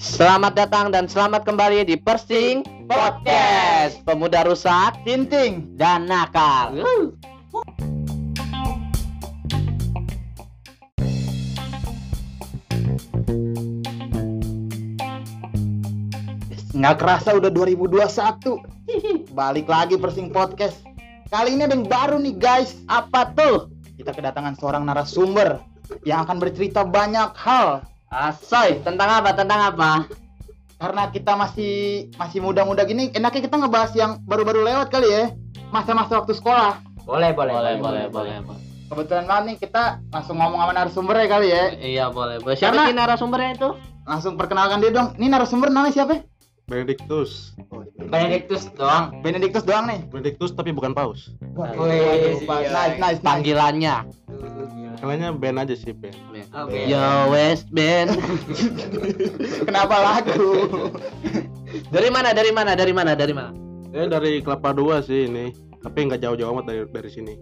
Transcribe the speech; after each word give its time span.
Selamat 0.00 0.56
datang 0.56 0.88
dan 0.88 1.04
selamat 1.04 1.44
kembali 1.44 1.84
di 1.84 2.00
Persing 2.00 2.88
Podcast 2.88 4.00
Pemuda 4.08 4.48
rusak 4.48 5.04
Tinting. 5.04 5.76
dan 5.76 6.08
nakal 6.08 6.80
Nggak 16.72 16.96
kerasa 17.04 17.36
udah 17.36 17.52
2021. 17.52 19.28
Balik 19.36 19.68
lagi 19.68 20.00
Persing 20.00 20.32
Podcast. 20.32 20.80
Kali 21.28 21.52
ini 21.52 21.68
ada 21.68 21.76
yang 21.76 21.84
baru 21.84 22.16
nih 22.16 22.32
guys. 22.32 22.80
Apa 22.88 23.28
tuh? 23.36 23.68
Kita 24.00 24.16
kedatangan 24.16 24.56
seorang 24.56 24.88
narasumber 24.88 25.73
yang 26.04 26.24
akan 26.24 26.36
bercerita 26.40 26.84
banyak 26.84 27.32
hal. 27.36 27.84
Asoy, 28.08 28.78
tentang 28.86 29.10
apa? 29.10 29.34
Tentang 29.34 29.60
apa? 29.74 29.90
Karena 30.78 31.08
kita 31.10 31.34
masih 31.34 32.06
masih 32.14 32.38
muda-muda 32.44 32.84
gini, 32.84 33.10
enaknya 33.10 33.46
kita 33.46 33.56
ngebahas 33.58 33.92
yang 33.96 34.20
baru-baru 34.26 34.62
lewat 34.62 34.92
kali 34.92 35.08
ya. 35.08 35.24
Masa-masa 35.72 36.22
waktu 36.22 36.36
sekolah. 36.36 36.78
Boleh, 37.04 37.34
boleh, 37.34 37.52
Boleh, 37.52 37.74
boleh, 37.76 38.04
boleh, 38.08 38.36
boleh 38.40 38.60
Kebetulan 38.84 39.24
banget 39.24 39.44
nih 39.48 39.56
kita 39.64 39.82
langsung 40.12 40.36
ngomong 40.38 40.60
sama 40.60 40.72
narasumbernya 40.76 41.26
kali 41.26 41.48
ya. 41.50 41.64
Iya, 41.74 42.04
boleh 42.12 42.36
boleh 42.38 42.54
Siapa 42.54 42.76
Karena- 42.76 42.86
sih 42.86 42.94
narasumbernya 42.94 43.50
itu? 43.56 43.70
Langsung 44.04 44.32
perkenalkan 44.36 44.78
dia 44.84 44.92
dong. 44.92 45.16
Ini 45.16 45.26
narasumber 45.32 45.72
namanya 45.72 45.92
siapa? 45.96 46.20
Benedictus. 46.68 47.56
Benedictus 47.96 48.68
doang. 48.76 49.20
Benedictus 49.24 49.64
doang 49.64 49.88
nih. 49.88 50.00
Benedictus 50.08 50.52
tapi 50.52 50.72
bukan 50.72 50.92
paus. 50.92 51.32
Wih, 51.40 52.44
iya. 52.44 52.70
nice, 52.70 52.72
nice, 52.72 52.96
nice. 53.00 53.20
Panggilannya 53.20 54.23
Kaliannya 55.04 55.36
Ben 55.36 55.60
aja 55.60 55.76
sih 55.76 55.92
Ben. 55.92 56.16
Oke. 56.56 56.88
Yo 56.88 57.28
West 57.28 57.68
Band 57.68 58.16
Kenapa 59.68 60.00
lagu? 60.00 60.80
Dari 61.94 62.08
mana? 62.08 62.32
Dari 62.32 62.48
mana? 62.56 62.72
Dari 62.72 62.92
mana? 62.96 63.12
Dari 63.12 63.36
mana? 63.36 63.52
Ya 63.92 64.08
dari 64.08 64.40
Kelapa 64.40 64.72
Dua 64.72 65.04
sih 65.04 65.28
ini. 65.28 65.52
Tapi 65.84 66.08
nggak 66.08 66.24
jauh-jauh 66.24 66.56
amat 66.56 66.64
dari 66.64 66.80
dari 66.88 67.10
sini. 67.12 67.36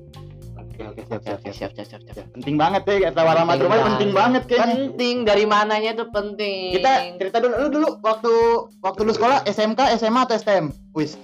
Oke, 0.58 0.82
oke, 0.88 1.00
siap, 1.06 1.22
siap, 1.22 1.38
siap. 1.46 1.54
siap, 1.54 1.72
siap, 1.78 1.86
siap, 1.86 2.02
siap. 2.10 2.26
Penting 2.34 2.58
banget 2.58 2.82
ya 2.82 3.12
kata 3.12 3.20
alamat 3.22 3.54
Penting 3.54 3.62
rumah 3.62 3.76
banget. 3.78 3.86
penting 3.94 4.10
banget 4.10 4.42
kayaknya. 4.50 4.74
Penting 4.74 5.16
dari 5.22 5.44
mananya 5.46 5.90
itu 5.94 6.04
penting. 6.10 6.66
Kita 6.74 6.92
cerita 7.22 7.38
dulu 7.38 7.54
lu 7.62 7.68
dulu 7.70 7.88
waktu 8.02 8.32
waktu 8.82 9.00
lu 9.06 9.12
sekolah 9.14 9.46
SMK, 9.46 9.80
SMA 10.02 10.20
atau 10.26 10.34
STM? 10.34 10.66
Wis. 10.98 11.14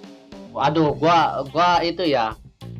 Waduh, 0.54 0.94
gua 0.94 1.42
gua 1.50 1.82
itu 1.82 2.06
ya 2.06 2.38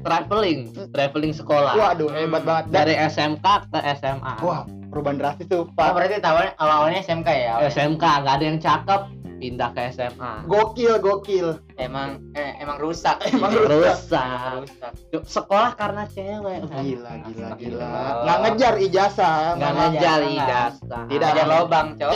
traveling, 0.09 0.59
traveling 0.91 1.33
sekolah. 1.33 1.77
Waduh, 1.77 2.09
hebat 2.09 2.43
banget. 2.43 2.65
Dan, 2.69 2.75
Dari 2.75 2.95
SMK 2.97 3.47
ke 3.69 3.79
SMA. 3.95 4.35
wah, 4.41 4.65
perubahan 4.89 5.21
drastis 5.21 5.45
tuh, 5.47 5.69
Oh, 5.69 5.77
Pak. 5.77 5.93
berarti 5.93 6.17
awalnya 6.19 6.53
awalnya 6.57 6.99
SMK 6.99 7.29
ya? 7.29 7.53
SMK 7.63 8.01
nggak 8.01 8.35
ada 8.35 8.45
yang 8.45 8.59
cakep, 8.59 9.01
pindah 9.39 9.71
ke 9.71 9.89
SMA. 9.89 10.33
Gokil, 10.45 10.99
gokil. 10.99 11.49
Emang 11.75 12.19
eh, 12.33 12.59
emang 12.59 12.75
rusak. 12.77 13.23
Emang 13.29 13.55
Rusak. 13.55 14.59
rusak. 14.59 14.93
Sekolah 15.25 15.73
karena 15.73 16.03
cewek. 16.07 16.59
Gila, 16.61 16.83
gila, 16.83 17.13
gila. 17.23 17.49
Gila. 17.55 17.91
Nggak 18.19 18.39
ngejar 18.41 18.75
ijazah, 18.79 19.37
Nggak 19.55 19.71
nggak 19.71 19.89
ngejar 19.89 20.19
ijazah. 20.29 21.03
Tidak. 21.07 21.29
Ada 21.29 21.45
lobang, 21.47 21.87
Cok. 21.95 22.13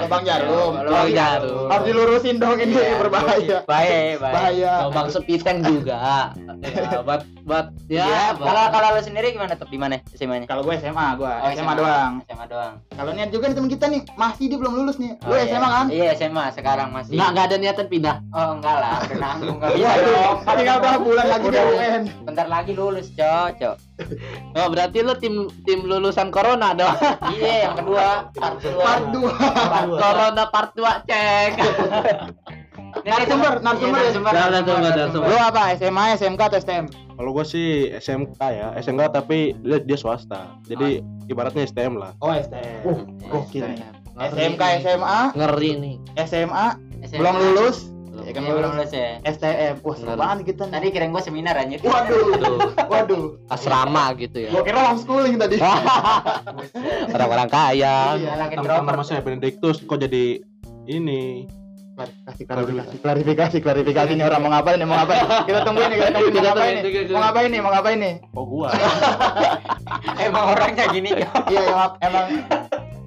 lubang 0.00 0.22
jarum. 0.28 0.72
Lubang 0.78 1.08
jarum. 1.10 1.66
Harus 1.68 1.84
dilurusin 1.84 2.36
dong 2.38 2.56
ini 2.56 2.72
Iya. 2.72 2.96
berbahaya. 2.96 3.58
Baik, 3.62 4.16
baik. 4.18 4.32
Bahaya. 4.32 4.72
Lubang 4.86 5.08
sepiteng 5.08 5.58
juga. 5.62 6.32
ya, 6.62 7.02
buat 7.02 7.22
buat 7.42 7.66
ya. 7.86 8.00
Ya, 8.02 8.24
buat- 8.32 8.46
kalau 8.46 8.64
kalau 8.70 8.88
lu 8.92 9.02
sendiri 9.02 9.28
gimana 9.30 9.52
tuh 9.52 9.66
di 9.66 9.76
mana 9.76 10.00
SMA-nya? 10.10 10.46
Kalau 10.46 10.62
gue 10.62 10.74
SMA, 10.74 11.06
gue 11.14 11.28
Oh, 11.28 11.50
SMA 11.50 11.74
doang. 11.74 12.12
SMA 12.24 12.46
doang. 12.46 12.74
Kalau 12.88 13.10
niat 13.12 13.28
juga 13.28 13.44
nih 13.46 13.56
temen 13.56 13.68
kita 13.68 13.86
nih, 13.86 14.00
masih 14.14 14.44
dia 14.46 14.56
belum 14.56 14.72
lulus 14.74 14.96
nih. 14.96 15.20
Lu 15.20 15.28
Oh, 15.28 15.36
iya. 15.36 15.44
SMA 15.50 15.68
kan? 15.82 15.86
Iya, 15.90 16.08
SMA 16.14 16.44
sekarang 16.54 16.88
masih. 16.94 17.18
nggak 17.18 17.28
nggak 17.34 17.44
ada 17.50 17.56
niatan 17.58 17.86
pindah. 17.90 18.16
Oh, 18.30 18.48
enggak 18.54 18.76
lah, 18.78 18.94
udah 19.02 19.18
nanggung 19.18 19.58
Iya 19.74 19.90
bisa. 19.98 20.22
Tinggal 20.54 20.76
berapa 20.78 20.98
bulan 21.02 21.26
lagi 21.26 21.46
dia 21.50 21.62
Udah. 21.62 21.74
UN. 21.74 22.02
Bentar 22.22 22.46
lagi 22.46 22.72
lulus, 22.72 23.06
Cok, 23.18 23.50
Cok. 23.58 23.76
Oh, 24.58 24.66
berarti 24.68 24.98
lu 25.00 25.14
tim 25.16 25.48
tim 25.64 25.86
lulusan 25.86 26.28
corona 26.30 26.76
dong. 26.76 26.92
Iya, 27.34 27.70
yang 27.70 27.74
kedua, 27.78 28.28
part 28.36 28.56
dua. 28.60 28.84
Part 28.84 29.04
2. 29.88 30.02
corona 30.02 30.44
part 30.52 30.70
2 30.76 31.08
cek. 31.08 31.52
Narasumber, 32.92 33.64
narasumber 33.64 34.32
ya. 34.36 34.52
Narasumber. 34.52 35.26
Lu 35.32 35.36
apa? 35.40 35.72
SMA, 35.80 36.04
SMK 36.20 36.40
atau 36.52 36.58
STM? 36.60 36.86
Kalau 36.92 37.30
gue 37.32 37.44
sih 37.48 37.88
SMK 37.88 38.40
ya, 38.40 38.68
SMK 38.76 39.02
tapi 39.16 39.56
dia, 39.64 39.80
dia 39.80 39.96
swasta. 39.96 40.60
Jadi 40.68 41.00
ibaratnya 41.32 41.64
STM 41.64 41.96
lah. 41.96 42.12
Oh, 42.20 42.30
STM. 42.36 42.84
Uh, 42.84 43.00
gokil 43.32 43.64
nih. 43.64 44.01
Ngeri 44.12 44.38
SMK, 44.46 44.62
nih. 44.62 44.74
SMA, 44.82 45.20
Ngeri 45.32 45.70
nih. 45.74 45.94
SMA, 46.20 46.66
SMA. 47.04 47.18
belum 47.18 47.34
lulus. 47.38 47.78
Ya 48.12 48.20
Iya, 48.22 48.32
kan 48.36 48.42
belum 48.44 48.60
lulus 48.70 48.90
ya. 48.92 49.08
STM. 49.24 49.74
Wah, 49.82 49.96
banget 50.14 50.36
kita 50.46 50.62
nih. 50.64 50.72
Tadi 50.74 50.86
kirain 50.92 51.10
gua 51.10 51.22
seminar 51.24 51.54
anjir. 51.56 51.80
Waduh, 51.80 52.36
Tuh, 52.36 52.56
waduh. 52.86 53.24
asrama 53.48 54.12
gitu 54.14 54.36
ya. 54.38 54.50
Gua 54.52 54.62
kira 54.62 54.78
homeschooling 54.84 55.36
tadi. 55.36 55.56
Orang-orang 57.14 57.48
kaya. 57.48 57.96
Iya, 58.14 58.32
lagi 58.36 58.54
Teman-teman 58.54 59.02
saya 59.02 59.20
Benedictus 59.20 59.80
kok 59.80 59.98
jadi 59.98 60.44
ini 60.84 61.48
Klarifikasi, 61.92 62.42
klarifikasi, 62.48 62.94
klarifikasi, 62.98 63.56
klarifikasi 63.60 64.10
nih 64.16 64.24
orang 64.24 64.40
mau 64.40 64.50
ngapain 64.50 64.80
nih, 64.80 64.88
mau 64.88 64.96
ngapain? 64.96 65.20
Kita 65.44 65.60
tungguin 65.60 65.88
nih, 65.92 65.98
kita 66.00 66.08
tungguin 66.10 66.32
mau 66.32 66.42
ngapain 66.42 66.72
nih? 66.72 66.82
tungguin, 66.82 67.04
Mau 67.04 67.20
ngapain 67.20 67.48
nih, 67.52 67.60
mau 67.60 67.70
ngapain 67.70 67.98
nih? 68.00 68.14
oh 68.32 68.44
gua. 68.48 68.68
Emang 70.24 70.44
orangnya 70.48 70.84
gini. 70.88 71.10
Iya, 71.12 71.60
emang, 71.68 71.90
emang 72.00 72.24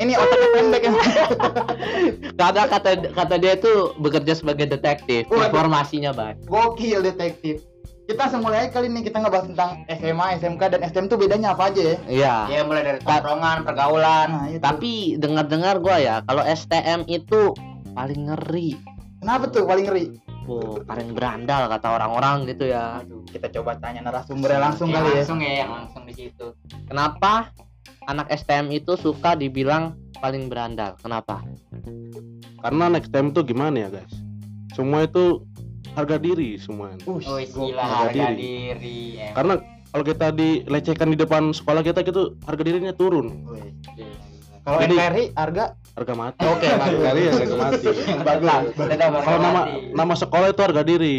ini 0.05 0.13
otaknya 0.13 0.49
pendek 0.53 0.81
emang. 0.85 1.07
Karena 2.39 2.63
kata 2.69 2.89
kata 3.11 3.35
dia 3.41 3.57
itu 3.57 3.91
bekerja 3.97 4.33
sebagai 4.38 4.69
detektif. 4.69 5.25
Waduh. 5.27 5.49
Informasinya 5.49 6.13
baik. 6.13 6.45
Gokil 6.45 7.01
detektif. 7.01 7.66
Kita 8.05 8.29
langsung 8.29 8.45
aja 8.53 8.69
kali 8.69 8.85
ini 8.85 9.01
kita 9.01 9.17
ngebahas 9.17 9.49
tentang 9.49 9.81
SMA, 9.89 10.38
SMK 10.38 10.61
dan 10.77 10.81
STM 10.85 11.09
tuh 11.09 11.17
bedanya 11.17 11.57
apa 11.57 11.73
aja 11.73 11.81
ya? 11.81 11.97
Iya. 12.05 12.35
Ya 12.53 12.61
mulai 12.61 12.85
dari 12.85 12.99
tongkrongan, 13.01 13.66
pergaulan. 13.66 14.27
Nah, 14.29 14.45
itu. 14.53 14.61
Tapi 14.61 14.91
dengar-dengar 15.17 15.81
gua 15.81 15.97
ya, 15.97 16.16
kalau 16.29 16.45
STM 16.45 17.09
itu 17.09 17.57
paling 17.97 18.29
ngeri. 18.29 18.77
Kenapa 19.25 19.49
tuh 19.49 19.66
paling 19.66 19.89
ngeri? 19.89 20.05
Oh, 20.45 20.77
paling 20.85 21.17
berandal 21.17 21.66
kata 21.66 21.97
orang-orang 21.97 22.45
gitu 22.45 22.69
ya. 22.69 23.01
Kita 23.33 23.49
coba 23.49 23.81
tanya 23.81 24.05
narasumbernya 24.05 24.61
langsung 24.61 24.93
Yang 24.93 25.01
kali 25.01 25.09
ya. 25.09 25.17
langsung 25.17 25.39
ya, 25.41 25.53
yang 25.66 25.72
langsung 25.73 26.03
di 26.05 26.13
situ. 26.13 26.47
Kenapa 26.85 27.49
anak 28.06 28.29
STM 28.29 28.69
itu 28.72 28.94
suka 28.96 29.34
dibilang 29.34 29.94
paling 30.18 30.47
berandal? 30.47 30.96
Kenapa? 30.97 31.41
Karena 32.59 32.90
next 32.90 33.09
time 33.09 33.29
tuh 33.29 33.41
gimana 33.41 33.75
ya 33.78 33.90
guys? 33.91 34.13
Semua 34.72 35.03
itu 35.03 35.46
harga 35.94 36.18
diri 36.18 36.57
semua. 36.57 36.91
Uh, 37.03 37.22
Oh, 37.22 37.40
gila 37.40 37.79
harga 37.79 37.97
harga 38.09 38.25
diri. 38.29 38.35
diri. 38.75 38.97
Em. 39.18 39.31
Karena 39.31 39.53
kalau 39.88 40.03
kita 40.03 40.28
dilecehkan 40.29 41.07
di 41.07 41.18
depan 41.18 41.50
sekolah 41.50 41.79
kita 41.79 42.01
gitu 42.01 42.35
harga 42.44 42.62
dirinya 42.62 42.91
turun. 42.91 43.47
Kalau 44.62 44.81
Jadi- 44.81 44.97
NKRI 44.97 45.25
harga 45.34 45.66
Harga 45.96 46.12
mati. 46.13 46.44
Oke, 46.44 46.67
bagus. 46.67 47.00
Harga 47.00 47.12
diri 47.16 47.28
harga 47.31 47.56
mati. 47.63 47.88
bagus. 48.19 48.52
Harga 48.75 49.06
Kalau 49.16 49.40
nama 49.40 49.62
mati. 49.63 49.79
nama 49.94 50.13
sekolah 50.13 50.47
itu 50.50 50.62
harga 50.62 50.81
diri. 50.84 51.17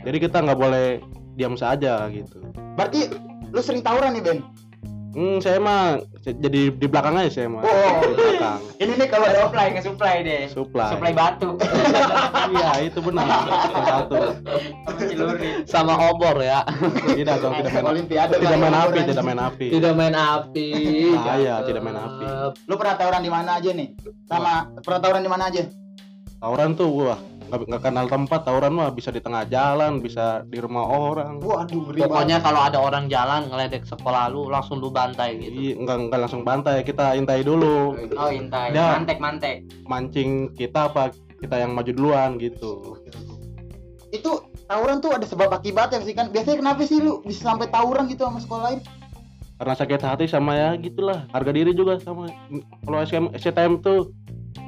Jadi 0.00 0.16
kita 0.18 0.36
nggak 0.38 0.58
boleh 0.58 0.86
diam 1.32 1.56
saja 1.56 2.04
gitu. 2.10 2.44
Berarti 2.76 3.08
lu 3.48 3.60
sering 3.60 3.80
tawuran 3.80 4.12
nih, 4.12 4.22
Ben? 4.22 4.38
Hmm, 5.10 5.42
saya 5.42 5.58
mah 5.58 5.98
jadi 6.22 6.70
di 6.70 6.86
belakang 6.86 7.18
aja 7.18 7.42
saya 7.42 7.48
mah. 7.50 7.66
Oh. 7.66 7.98
Di 8.06 8.14
belakang. 8.14 8.60
Ini 8.82 8.92
nih 8.94 9.08
kalau 9.10 9.26
ada 9.26 9.38
supply 9.42 9.66
ke 9.74 9.80
supply 9.82 10.14
deh. 10.22 10.42
Supply. 10.46 10.90
Supply 10.94 11.10
batu. 11.10 11.50
iya, 12.54 12.70
itu 12.86 12.98
benar. 13.02 13.26
Satu. 13.26 14.16
Sama 15.66 15.98
obor 16.14 16.38
ya. 16.38 16.62
Tidak 17.10 17.36
dong, 17.42 17.58
tidak 17.58 17.72
main 17.74 17.86
Olimpiade 17.90 18.34
tidak 18.38 18.58
main 18.62 18.76
api, 18.76 18.98
tidak 19.02 19.24
main 19.26 19.40
api. 19.42 19.66
Tidak 19.66 19.92
main 19.98 20.14
api. 20.14 20.68
Bahaya, 21.18 21.54
tidak 21.66 21.82
main 21.82 21.98
api. 21.98 22.24
Lu 22.70 22.74
pernah 22.78 22.94
tawuran 22.94 23.22
di 23.26 23.30
mana 23.34 23.50
aja 23.58 23.70
nih? 23.74 23.88
Sama 24.30 24.70
pernah 24.78 25.00
tawuran 25.02 25.22
di 25.26 25.30
mana 25.30 25.50
aja? 25.50 25.66
Tawuran 26.38 26.78
tuh 26.78 26.88
wah 26.88 27.20
nggak 27.50 27.66
nggak 27.66 27.82
kenal 27.82 28.06
tempat 28.06 28.40
tawuran 28.46 28.72
mah 28.78 28.94
bisa 28.94 29.10
di 29.10 29.18
tengah 29.18 29.42
jalan 29.50 29.98
bisa 29.98 30.46
di 30.46 30.62
rumah 30.62 30.86
orang. 30.86 31.42
Waduh, 31.42 31.90
ngeri 31.90 32.06
Pokoknya 32.06 32.38
kalau 32.38 32.62
ada 32.62 32.78
orang 32.78 33.10
jalan 33.10 33.50
ngeledek 33.50 33.82
sekolah 33.82 34.30
lu 34.30 34.46
langsung 34.46 34.78
lu 34.78 34.94
bantai 34.94 35.34
gitu. 35.42 35.58
Iya, 35.58 35.74
nggak 35.82 35.96
nggak 36.06 36.20
langsung 36.22 36.46
bantai 36.46 36.86
kita 36.86 37.18
intai 37.18 37.42
dulu. 37.42 37.98
Oh, 38.14 38.30
intai. 38.30 38.70
Dah. 38.70 38.94
Mantek, 38.94 39.18
mantek. 39.18 39.56
mancing 39.90 40.54
kita 40.54 40.86
apa 40.86 41.10
kita 41.42 41.58
yang 41.58 41.74
maju 41.74 41.90
duluan 41.90 42.38
gitu. 42.38 42.94
Itu 44.14 44.46
tawuran 44.70 45.02
tuh 45.02 45.18
ada 45.18 45.26
sebab 45.26 45.50
akibatnya 45.50 45.98
sih 46.06 46.14
kan? 46.14 46.30
Biasanya 46.30 46.62
kenapa 46.62 46.86
sih 46.86 47.02
lu 47.02 47.18
bisa 47.26 47.50
sampai 47.50 47.66
tawuran 47.66 48.06
gitu 48.06 48.22
sama 48.22 48.38
sekolah 48.38 48.62
lain? 48.70 48.80
Karena 49.58 49.74
sakit 49.74 50.00
hati 50.00 50.24
sama 50.30 50.54
ya 50.54 50.70
gitulah. 50.78 51.26
Harga 51.34 51.50
diri 51.50 51.74
juga 51.74 51.98
sama. 51.98 52.30
Kalau 52.86 52.98
SM, 53.02 53.34
SCTM 53.34 53.82
tuh 53.82 54.14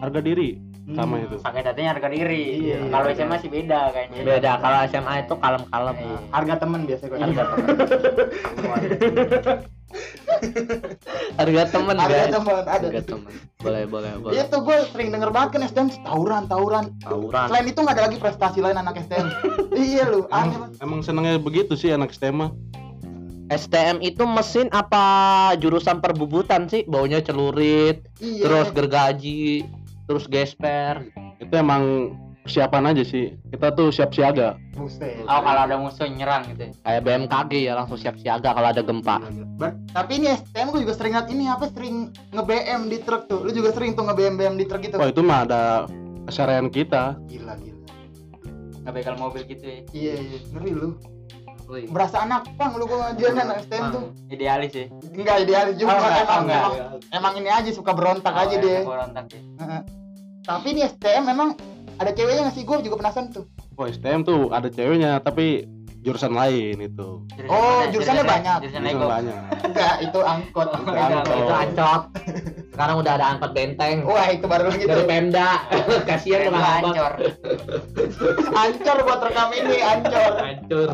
harga 0.02 0.18
diri 0.18 0.71
sama 0.84 1.14
Hmm. 1.14 1.24
itu 1.24 1.34
Sakit 1.38 1.64
hatinya 1.64 1.90
harga 1.92 2.08
diri. 2.08 2.42
Iya. 2.60 2.76
Kalau 2.88 3.06
SMA 3.08 3.36
sih 3.38 3.48
beda 3.48 3.80
kayaknya. 3.90 4.20
Beda 4.20 4.50
kalau 4.58 4.76
SMA 4.84 5.12
itu 5.20 5.34
kalem-kalem. 5.36 5.96
Iya. 5.96 6.16
harga 6.28 6.54
temen 6.58 6.80
biasa 6.84 7.02
gue 7.04 7.16
Harga 7.16 7.42
Harga 11.32 11.62
temen 11.68 11.96
ada 11.96 12.08
guys. 12.08 12.30
teman 12.30 12.54
ada 12.58 12.70
Harga 12.82 13.00
temen. 13.04 13.30
Boleh 13.58 13.82
boleh 13.84 14.10
boleh. 14.18 14.32
itu 14.34 14.56
gue 14.58 14.76
sering 14.88 15.08
denger 15.10 15.28
banget 15.30 15.48
kan 15.50 15.60
STM 15.64 15.86
tawuran 16.02 16.42
tawuran 16.44 16.84
Tawuran. 16.98 17.46
selain 17.46 17.64
itu 17.64 17.78
nggak 17.78 17.94
ada 17.94 18.02
lagi 18.02 18.16
prestasi 18.18 18.58
lain 18.58 18.74
anak 18.74 18.98
STM 19.00 19.26
iya 19.78 20.02
lu 20.04 20.26
aneh 20.28 20.56
Emang, 20.78 21.00
senangnya 21.00 21.38
begitu 21.38 21.72
sih 21.72 21.88
anak 21.88 22.10
STM 22.10 22.34
mah. 22.40 22.50
STM 23.48 24.00
itu 24.00 24.24
mesin 24.24 24.66
apa 24.72 25.04
jurusan 25.54 26.00
perbubutan 26.00 26.66
sih? 26.66 26.82
Baunya 26.82 27.20
celurit, 27.20 28.00
iya 28.16 28.40
terus 28.40 28.72
gergaji, 28.72 29.60
terus 30.04 30.24
gesper. 30.26 31.06
Itu 31.36 31.52
emang 31.52 32.14
persiapan 32.42 32.90
aja 32.90 33.02
sih. 33.02 33.38
Kita 33.48 33.70
tuh 33.70 33.88
siap 33.88 34.10
siaga. 34.10 34.58
buset 34.72 35.22
Oh 35.22 35.38
kalau 35.38 35.62
ada 35.62 35.76
musuh 35.76 36.04
nyerang 36.04 36.42
gitu. 36.48 36.62
ya. 36.64 36.70
Kayak 36.80 37.02
BMKG 37.04 37.52
ya 37.62 37.72
langsung 37.74 37.94
siap 37.94 38.16
siaga 38.16 38.50
kalau 38.50 38.66
ada 38.66 38.80
gempa. 38.80 39.20
Ber- 39.54 39.78
tapi 39.88 40.18
ini 40.18 40.32
STM 40.32 40.70
gue 40.70 40.80
juga 40.82 40.94
sering 40.94 41.12
liat 41.12 41.28
ini 41.28 41.44
apa 41.46 41.68
sering 41.68 41.96
nge-BM 42.30 42.88
di 42.88 42.98
truk 42.98 43.22
tuh 43.26 43.40
lu 43.40 43.50
juga 43.50 43.70
sering 43.70 43.92
tuh 43.92 44.02
nge-BM 44.04 44.34
BM 44.34 44.54
di 44.56 44.64
truk 44.64 44.80
gitu 44.80 44.96
Wah 44.96 45.06
itu 45.06 45.20
mah 45.20 45.44
ada 45.44 45.62
keseharian 46.24 46.66
kita. 46.66 47.14
gila 47.26 47.54
gila 47.56 47.78
Nggak 48.82 48.92
begal 48.92 49.14
mobil 49.16 49.42
gitu 49.44 49.62
ya. 49.62 49.78
iya 49.92 50.12
iya 50.16 50.38
ngeri 50.50 50.70
lu 50.72 50.88
berasa 51.88 52.16
anak 52.20 52.44
pang 52.54 52.72
lu 52.72 52.84
gua 52.84 53.10
ngajarin 53.10 53.38
anak 53.38 53.56
STM 53.62 53.84
tuh 53.90 54.04
Idealis 54.28 54.72
ya. 54.72 54.86
enggak 55.10 55.36
idealis 55.40 55.74
juga 55.76 55.88
Oh, 55.88 55.96
enggak, 55.98 56.12
emang, 56.18 56.28
oh, 56.28 56.42
enggak. 56.42 56.62
emang, 56.62 56.74
emang 57.12 57.32
ini 57.36 57.50
aja 57.50 57.70
suka 57.70 57.92
berontak 57.92 58.30
Oh, 58.30 58.42
aja 58.42 58.50
ya, 58.50 58.60
dia 58.60 58.80
berontak 58.82 59.24
ya. 59.26 59.40
Heeh. 59.58 59.80
tapi 60.42 60.66
ini 60.68 60.80
STM 60.86 61.22
memang 61.24 61.48
ada 61.94 62.10
ceweknya 62.10 62.40
nggak 62.44 62.54
sih 62.54 62.62
gue 62.62 62.76
juga 62.82 62.96
penasaran 62.98 63.28
tuh 63.28 63.44
Wah 63.72 63.88
STM 63.88 64.20
tuh 64.22 64.50
ada 64.50 64.66
ceweknya 64.66 65.16
tapi 65.18 65.64
jurusan 65.98 66.34
lain 66.34 66.82
itu. 66.82 67.22
Jurusan 67.30 67.46
Oh, 67.46 67.62
mana? 67.78 67.88
jurusannya 67.88 68.24
banyak. 68.26 68.56
Jurusan 68.60 68.82
Jurusan 68.82 69.06
banyak. 69.06 69.38
enggak 69.70 69.94
itu 70.02 70.18
angkot 70.20 70.68
Oh, 70.68 70.74
itu 70.74 70.90
itu 70.90 70.98
angkot. 70.98 71.36
Itu 71.38 71.54
ancot. 71.54 72.02
Sekarang 72.74 72.96
udah 72.98 73.12
ada 73.14 73.26
angkot 73.30 73.50
benteng. 73.54 73.96
wah 74.02 74.26
itu 74.26 74.42
baru 74.44 74.66
lagi 74.66 74.84
Dari 74.84 75.04
Pemda. 75.06 75.50
Kasihan 76.10 76.40
sama 76.44 76.58
angkot. 76.58 76.90
hancur. 76.90 77.12
ancur 78.52 78.96
buat 79.00 79.20
rekam 79.22 79.48
ini 79.54 79.78
ancur 79.80 80.32
Hancur. 80.34 80.90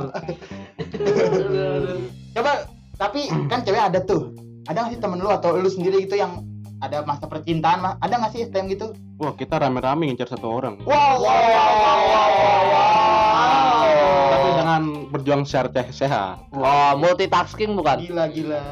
coba 2.34 2.52
tapi 2.94 3.20
kan 3.46 3.62
cewek 3.62 3.82
ada 3.82 4.00
tuh 4.02 4.34
ada 4.66 4.84
nggak 4.84 4.92
sih 4.94 5.00
temen 5.00 5.18
lu 5.18 5.30
atau 5.30 5.54
lu 5.54 5.66
sendiri 5.66 6.04
gitu 6.04 6.18
yang 6.18 6.42
ada 6.78 7.02
masa 7.02 7.26
percintaan 7.26 7.82
mah 7.82 7.94
ada 7.98 8.14
nggak 8.14 8.32
sih 8.32 8.46
STM 8.46 8.70
gitu 8.70 8.94
Wah 9.18 9.34
kita 9.34 9.58
rame-rame 9.58 10.06
ngincar 10.06 10.30
satu 10.30 10.46
orang. 10.46 10.78
wow 10.86 11.18
wow 11.18 11.26
wow 11.26 11.74
wow 11.74 11.98
wow, 12.06 12.62
wow. 12.70 14.30
Tapi 14.30 14.48
dengan 14.54 14.80
berjuang 15.10 15.42
secara 15.42 15.66
teh- 15.74 15.90
sehat. 15.90 16.38
Oh, 16.54 16.94
multitasking 16.94 17.74
bukan? 17.74 17.98
gila 17.98 18.30
gila 18.30 18.62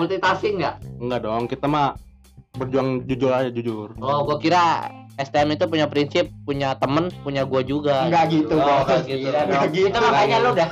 Multitasking 0.00 0.64
nggak? 0.64 0.80
Enggak 0.96 1.20
dong, 1.20 1.44
kita 1.44 1.68
mah 1.68 1.92
berjuang 2.56 3.04
jujur 3.04 3.36
aja 3.36 3.52
jujur. 3.52 3.92
Oh, 4.00 4.24
gua 4.24 4.40
kira 4.40 4.88
STM 5.14 5.52
itu 5.52 5.64
punya 5.66 5.84
prinsip 5.84 6.32
punya 6.42 6.72
temen, 6.74 7.12
punya 7.20 7.44
gua 7.44 7.60
juga. 7.60 8.08
Enggak 8.08 8.24
gitu, 8.30 8.54
Oh, 8.54 8.64
Bos. 8.64 8.88
enggak 8.88 9.00
gitu. 9.04 9.28
Dong. 9.28 9.50
Itu 9.52 9.68
Gitu, 9.72 9.98
makanya 9.98 10.36
Bang. 10.36 10.44
lu 10.44 10.50
dah. 10.54 10.68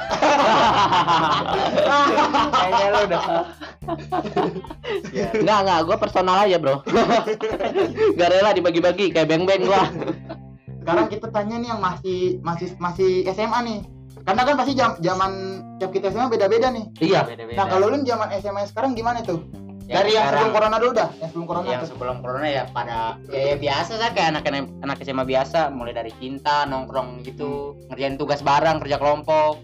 Kayaknya 2.50 2.88
lu 2.88 3.00
udah. 3.02 3.22
Enggak, 5.34 5.58
enggak, 5.60 5.78
gua 5.84 5.96
personal 5.96 6.36
aja, 6.38 6.56
Bro. 6.56 6.76
Gak 8.16 8.28
rela 8.30 8.50
dibagi-bagi 8.52 9.10
kayak 9.10 9.28
beng-beng 9.28 9.64
gua. 9.64 9.82
sekarang 10.80 11.06
kita 11.06 11.28
tanya 11.28 11.60
nih 11.60 11.68
yang 11.68 11.78
masih 11.78 12.20
masih 12.40 12.72
masih 12.80 13.28
SMA 13.28 13.58
nih 13.62 13.78
karena 14.24 14.42
kan 14.42 14.54
pasti 14.56 14.72
jam 14.72 14.96
zaman 14.98 15.30
tiap 15.76 15.92
kita 15.92 16.08
SMA 16.08 16.26
beda-beda 16.26 16.72
nih 16.72 16.88
Iya. 16.98 17.28
Beda-beda. 17.28 17.52
nah 17.54 17.66
kalau 17.68 17.92
lu 17.92 18.00
zaman 18.00 18.32
SMA 18.34 18.64
sekarang 18.64 18.96
gimana 18.96 19.20
tuh 19.20 19.44
Yang 19.90 19.96
dari 19.96 20.10
yang 20.12 20.26
sebelum 20.28 20.50
corona 20.52 20.76
dulu 20.78 20.92
dah 20.94 21.08
yang 21.10 21.28
sebelum 21.28 21.44
corona 21.44 21.66
yang 21.66 21.82
tuh. 21.82 21.88
sebelum 21.90 22.16
corona 22.22 22.46
ya 22.46 22.62
pada 22.70 22.98
ya, 23.26 23.40
ya 23.44 23.56
biasa 23.58 23.92
lah 23.96 24.10
kayak 24.10 24.28
anak 24.30 24.42
anak 24.80 24.96
SMA 25.00 25.24
biasa 25.24 25.58
mulai 25.68 25.90
dari 25.90 26.12
cinta 26.14 26.62
nongkrong 26.64 27.26
gitu 27.26 27.50
ngerjain 27.88 28.14
tugas 28.14 28.38
bareng 28.40 28.78
kerja 28.78 28.96
kelompok 28.96 29.58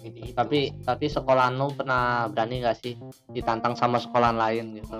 gitu, 0.00 0.34
Tapi 0.34 0.74
tapi 0.82 1.06
sekolahan 1.06 1.54
lu 1.54 1.70
pernah 1.70 2.02
berani 2.26 2.58
gak 2.60 2.74
sih 2.76 2.98
ditantang 3.28 3.72
sama 3.72 3.98
sekolahan 3.98 4.34
lain 4.34 4.74
gitu? 4.74 4.98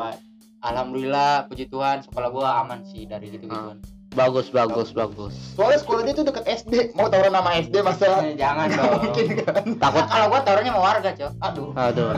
alhamdulillah 0.59 1.47
puji 1.47 1.67
Tuhan 1.67 2.03
sekolah 2.05 2.29
gua 2.29 2.49
aman 2.61 2.83
sih 2.85 3.03
dari 3.03 3.31
gitu 3.31 3.47
Ah. 3.47 3.75
gituan 3.75 3.79
Bagus, 4.11 4.49
bagus, 4.49 4.91
bagus. 4.91 5.35
soalnya 5.53 5.79
sekolah 5.79 6.01
dia 6.01 6.11
tuh 6.13 6.25
deket 6.25 6.43
SD 6.49 6.73
mau 6.93 7.07
taruh 7.07 7.29
nama 7.29 7.55
SD 7.57 7.83
masa 7.83 8.25
jangan 8.33 8.67
Nggak 8.67 8.81
dong. 8.81 8.99
mungkin 9.05 9.27
kan? 9.39 9.65
Takut. 9.77 10.05
Kalau 10.09 10.27
gua 10.27 10.41
taruhnya 10.41 10.73
mau 10.73 10.83
warga 10.83 11.11
cok. 11.13 11.33
Aduh. 11.41 11.71
Aduh. 11.77 12.09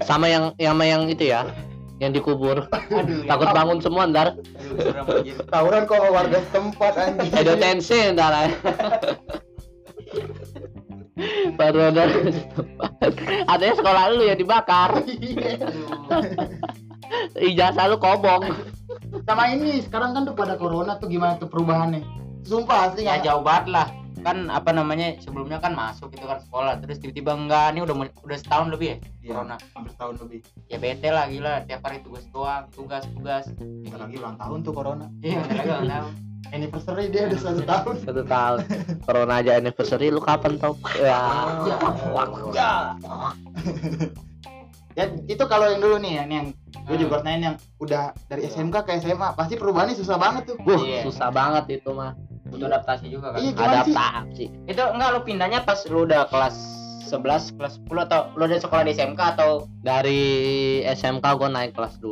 Sama 0.00 0.26
yang 0.26 0.54
yang 0.56 0.72
sama 0.72 0.84
yang 0.86 1.02
itu 1.08 1.26
ya. 1.26 1.44
Yang 1.96 2.12
dikubur. 2.20 2.68
aduh 2.98 3.24
Takut 3.24 3.48
bangun 3.52 3.78
semua 3.80 4.04
ntar. 4.08 4.36
tawuran 5.52 5.88
kok 5.88 6.00
warga 6.12 6.38
setempat 6.50 6.92
anjing 6.96 7.32
Edo 7.32 7.54
tensi 7.62 7.98
ntar. 8.12 8.52
Baru 11.56 11.80
ada 11.88 12.04
Adanya 13.48 13.74
sekolah 13.80 14.02
lu 14.12 14.28
yang 14.28 14.36
dibakar. 14.36 15.00
Ijazah 17.40 17.86
lu 17.88 17.96
kobong. 17.96 18.44
sama 19.24 19.48
ini 19.48 19.80
sekarang 19.80 20.12
kan 20.12 20.22
tuh 20.28 20.36
pada 20.36 20.60
corona 20.60 21.00
tuh 21.00 21.08
gimana 21.08 21.40
tuh 21.40 21.48
perubahannya 21.48 22.04
sumpah 22.46 22.90
asli 22.90 23.08
ya 23.08 23.18
nggak 23.18 23.22
jauh 23.26 23.42
banget 23.42 23.66
lah 23.74 23.86
kan 24.26 24.50
apa 24.50 24.70
namanya 24.70 25.14
sebelumnya 25.16 25.56
kan 25.56 25.70
masuk 25.72 26.10
itu 26.10 26.26
kan 26.26 26.42
sekolah 26.42 26.82
terus 26.82 26.98
tiba-tiba 26.98 27.32
enggak 27.32 27.70
ini 27.70 27.80
udah 27.80 27.94
udah 28.20 28.36
setahun 28.36 28.68
lebih 28.68 28.88
ya 28.88 28.98
Iya. 29.22 29.30
corona 29.32 29.54
hampir 29.72 29.92
tahun 29.94 30.14
lebih 30.18 30.38
ya 30.66 30.76
bete 30.76 31.08
lah 31.08 31.24
gila 31.26 31.54
tiap 31.62 31.80
hari 31.80 31.98
tugas 32.02 32.26
doang 32.28 32.66
tugas 32.70 33.06
tugas 33.08 33.44
bentar 33.54 33.98
lagi 34.00 34.16
ulang 34.16 34.34
tahun 34.34 34.58
tuh 34.60 34.72
corona 34.72 35.06
iya 35.20 35.38
bentar 35.40 35.56
lagi 35.56 35.70
ulang 35.70 35.86
tahun. 35.88 36.12
anniversary 36.54 37.04
dia 37.06 37.22
udah 37.26 37.40
satu 37.40 37.62
tahun 37.72 37.94
Satu 38.02 38.22
tahun. 38.24 38.58
Corona 39.02 39.34
aja 39.36 39.50
anniversary 39.56 40.06
lu 40.08 40.18
kapan 40.20 40.54
tau? 40.56 40.74
Ya. 40.96 41.18
ya 42.52 42.70
ya 44.96 45.04
itu 45.26 45.44
kalau 45.44 45.68
yang 45.68 45.78
dulu 45.78 45.96
nih 45.98 46.12
yang, 46.16 46.28
yang 46.30 46.46
gue 46.78 46.94
Hmm. 46.94 47.02
juga 47.02 47.16
nanya 47.20 47.38
yang 47.44 47.56
udah 47.76 48.02
dari 48.24 48.46
SMK 48.46 48.76
ke 48.80 48.96
SMA 48.96 49.34
pasti 49.34 49.54
perubahannya 49.54 49.92
susah 49.92 50.16
banget 50.16 50.42
tuh 50.46 50.56
Wuh, 50.62 50.80
Iya. 50.80 51.02
susah 51.02 51.28
banget 51.28 51.82
itu 51.82 51.90
mah. 51.90 52.14
Butuh 52.48 52.66
adaptasi 52.66 53.06
juga 53.08 53.32
kan? 53.32 53.38
Iya? 53.38 53.52
Adaptasi. 53.54 54.44
itu 54.64 54.82
enggak 54.84 55.08
lu 55.10 55.20
pindahnya 55.22 55.60
pas 55.60 55.78
lu 55.84 56.02
udah 56.02 56.26
kelas 56.26 56.56
11 57.04 57.54
kelas 57.54 57.74
10 57.80 58.02
atau 58.02 58.20
lu 58.34 58.42
udah 58.44 58.58
sekolah 58.58 58.82
di 58.82 58.92
SMK 58.92 59.20
atau? 59.32 59.70
Dari 59.78 60.20
SMK 60.84 61.22
gue 61.32 61.48
naik 61.48 61.72
kelas 61.72 61.98
2 61.98 62.10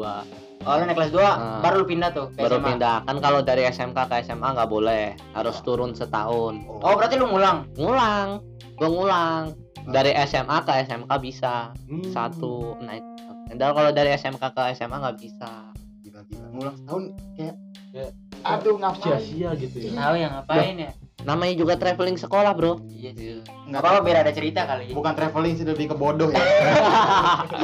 oh 0.65 0.73
lu 0.73 0.85
naik 0.85 0.97
kelas 0.97 1.11
2 1.11 1.19
Ah. 1.19 1.61
baru 1.61 1.77
lu 1.79 1.87
pindah 1.87 2.11
tuh 2.11 2.31
ke 2.31 2.41
baru 2.41 2.57
SMA. 2.57 2.67
pindah. 2.69 2.97
Kan 3.03 3.17
kalau 3.19 3.41
dari 3.41 3.63
SMK 3.65 3.99
ke 4.01 4.15
SMA 4.23 4.49
nggak 4.51 4.71
boleh 4.71 5.03
harus 5.33 5.57
turun 5.61 5.93
setahun. 5.93 6.63
Oh 6.81 6.95
berarti 6.95 7.15
lu 7.15 7.27
ngulang? 7.27 7.69
Ngulang. 7.75 8.41
Gue 8.75 8.89
ngulang. 8.89 9.53
Dari 9.85 10.17
SMA 10.25 10.57
ke 10.63 10.73
SMK 10.81 11.11
bisa. 11.19 11.75
Hmm. 11.85 12.07
satu 12.09 12.79
naik. 12.81 13.05
Dan 13.51 13.71
kalau 13.71 13.91
dari 13.91 14.09
SMK 14.11 14.41
ke 14.49 14.63
SMA 14.73 14.97
nggak 14.97 15.19
bisa. 15.19 15.53
Gila 16.01 16.21
gila. 16.25 16.47
Ngulang 16.51 16.75
setahun 16.77 17.03
kayak 17.35 17.55
Kayak- 17.91 18.15
aduh 18.45 18.77
ngapain? 18.77 19.19
Sia-sia 19.19 19.51
gitu 19.57 19.77
ya. 19.81 19.91
tahu 19.97 20.15
yang 20.21 20.33
ngapain 20.37 20.77
ya? 20.77 20.91
Namanya 21.25 21.55
juga 21.57 21.75
traveling 21.81 22.21
sekolah 22.21 22.53
bro. 22.53 22.79
Iya 22.93 23.11
sih 23.17 23.35
nggak 23.65 23.81
apa-apa 23.81 24.01
biar 24.05 24.17
ada 24.21 24.33
cerita 24.33 24.69
kali. 24.69 24.93
Ya 24.93 24.95
bukan 24.95 25.13
traveling 25.17 25.55
sih 25.57 25.65
lebih 25.65 25.87
ke 25.91 25.97
bodoh 25.97 26.29
ya. 26.29 26.37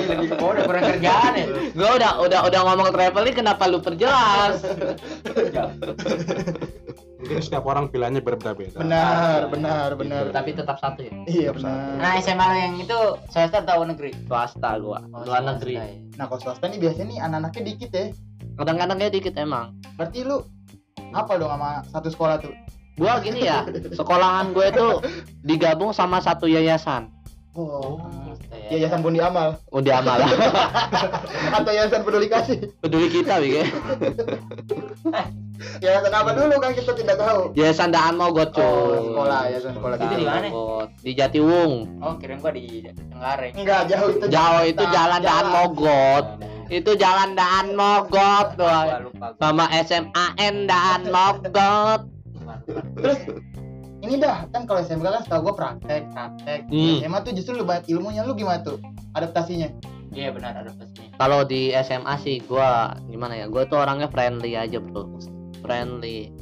Iya, 0.00 0.16
lebih 0.16 0.28
oh, 0.40 0.50
udah 0.56 0.64
kurang 0.64 0.84
kerjaan 0.96 1.32
ya. 1.36 1.46
Gue 1.76 1.90
udah 2.00 2.12
udah 2.24 2.40
udah 2.48 2.60
ngomong 2.72 2.88
traveling 2.90 3.36
kenapa 3.36 3.68
lu 3.68 3.78
perjelas? 3.84 4.64
Mungkin 7.20 7.38
setiap 7.44 7.68
orang 7.68 7.92
pilihannya 7.92 8.24
berbeda-beda. 8.24 8.80
benar 8.80 9.52
benar 9.52 9.92
benar. 9.92 10.32
Tapi 10.32 10.56
tetap 10.56 10.80
satu 10.80 11.04
ya? 11.04 11.12
Iya 11.28 11.48
benar. 11.52 12.00
Nah 12.00 12.12
SMA 12.24 12.48
yang 12.56 12.74
itu 12.80 12.98
swasta 13.28 13.60
atau 13.60 13.84
negeri? 13.84 14.16
Swasta 14.24 14.80
gua. 14.80 15.04
Oh, 15.12 15.28
luar 15.28 15.44
swasta 15.44 15.50
negeri. 15.60 15.74
ya. 15.76 15.84
nah 16.16 16.24
kalau 16.32 16.40
swasta 16.40 16.64
nih 16.72 16.80
biasanya 16.80 17.06
nih 17.12 17.18
anak-anaknya 17.20 17.62
dikit 17.68 17.90
ya. 17.92 18.04
Kadang-kadangnya 18.56 19.08
dikit 19.12 19.34
emang. 19.36 19.76
Berarti 20.00 20.24
lu 20.24 20.40
apa 21.14 21.32
dong 21.38 21.50
sama 21.50 21.82
satu 21.90 22.08
sekolah 22.10 22.36
tuh? 22.40 22.54
Gua 23.00 23.16
gini 23.24 23.48
ya 23.48 23.64
sekolahan 23.96 24.52
gue 24.52 24.66
itu 24.68 24.86
digabung 25.40 25.96
sama 25.96 26.20
satu 26.20 26.44
yayasan. 26.44 27.08
Oh. 27.56 27.98
Ya. 28.70 28.78
yayasan. 28.78 29.02
Bundi 29.02 29.18
Amal. 29.18 29.58
Udah 29.74 29.98
amal. 29.98 30.22
Atau 31.58 31.72
yayasan 31.74 32.06
peduli 32.06 32.30
kasih. 32.30 32.70
Peduli 32.78 33.10
kita 33.10 33.42
Wige 33.42 33.66
yayasan 35.84 36.12
apa 36.14 36.30
dulu 36.32 36.54
kan 36.62 36.72
kita 36.72 36.92
tidak 36.94 37.16
tahu. 37.18 37.52
Yayasan 37.58 37.90
daan 37.92 38.14
mogot 38.16 38.54
cuy. 38.54 38.64
oh 38.64 39.12
sekolah 39.12 39.40
yayasan 39.50 39.72
sekolah 39.76 39.96
Itu 39.98 40.14
di 40.14 40.26
mana? 40.26 40.48
Di 41.02 41.12
Jatiwung. 41.16 41.72
Oh 42.00 42.14
kirain 42.16 42.38
gua 42.38 42.52
di 42.54 42.86
Cengkareng 42.86 43.52
enggak 43.58 43.80
jauh 43.90 44.10
itu. 44.14 44.24
Jauh 44.30 44.62
itu 44.64 44.84
jalan 44.88 45.20
daan 45.20 45.46
mogot 45.50 46.24
itu 46.70 46.90
jalan 46.94 47.34
daan 47.34 47.74
mogot 47.74 48.54
tuh 48.54 48.70
sama 49.42 49.66
SMAN 49.74 50.54
daan 50.70 51.02
mogot 51.10 52.06
terus 52.96 53.20
ini 54.00 54.16
dah 54.16 54.48
kan 54.48 54.64
kalau 54.64 54.80
SMK 54.80 55.04
kan 55.04 55.22
setahu 55.28 55.52
gue 55.52 55.54
praktek 55.60 56.02
praktek. 56.16 56.60
Hmm. 56.72 57.04
SMA 57.04 57.18
tuh 57.20 57.32
justru 57.36 57.52
lu 57.60 57.68
banyak 57.68 57.84
ilmunya 57.92 58.24
lu 58.24 58.32
gimana 58.32 58.64
tuh 58.64 58.80
adaptasinya? 59.12 59.68
Iya 60.10 60.32
benar 60.32 60.56
adaptasinya. 60.64 61.20
Kalau 61.20 61.44
di 61.44 61.70
SMA 61.84 62.14
sih 62.24 62.40
gua 62.48 62.96
gimana 63.06 63.36
ya 63.36 63.46
gua 63.46 63.68
tuh 63.68 63.78
orangnya 63.78 64.08
friendly 64.08 64.56
aja 64.56 64.80
bro. 64.80 65.06
Friendly. 65.60 66.32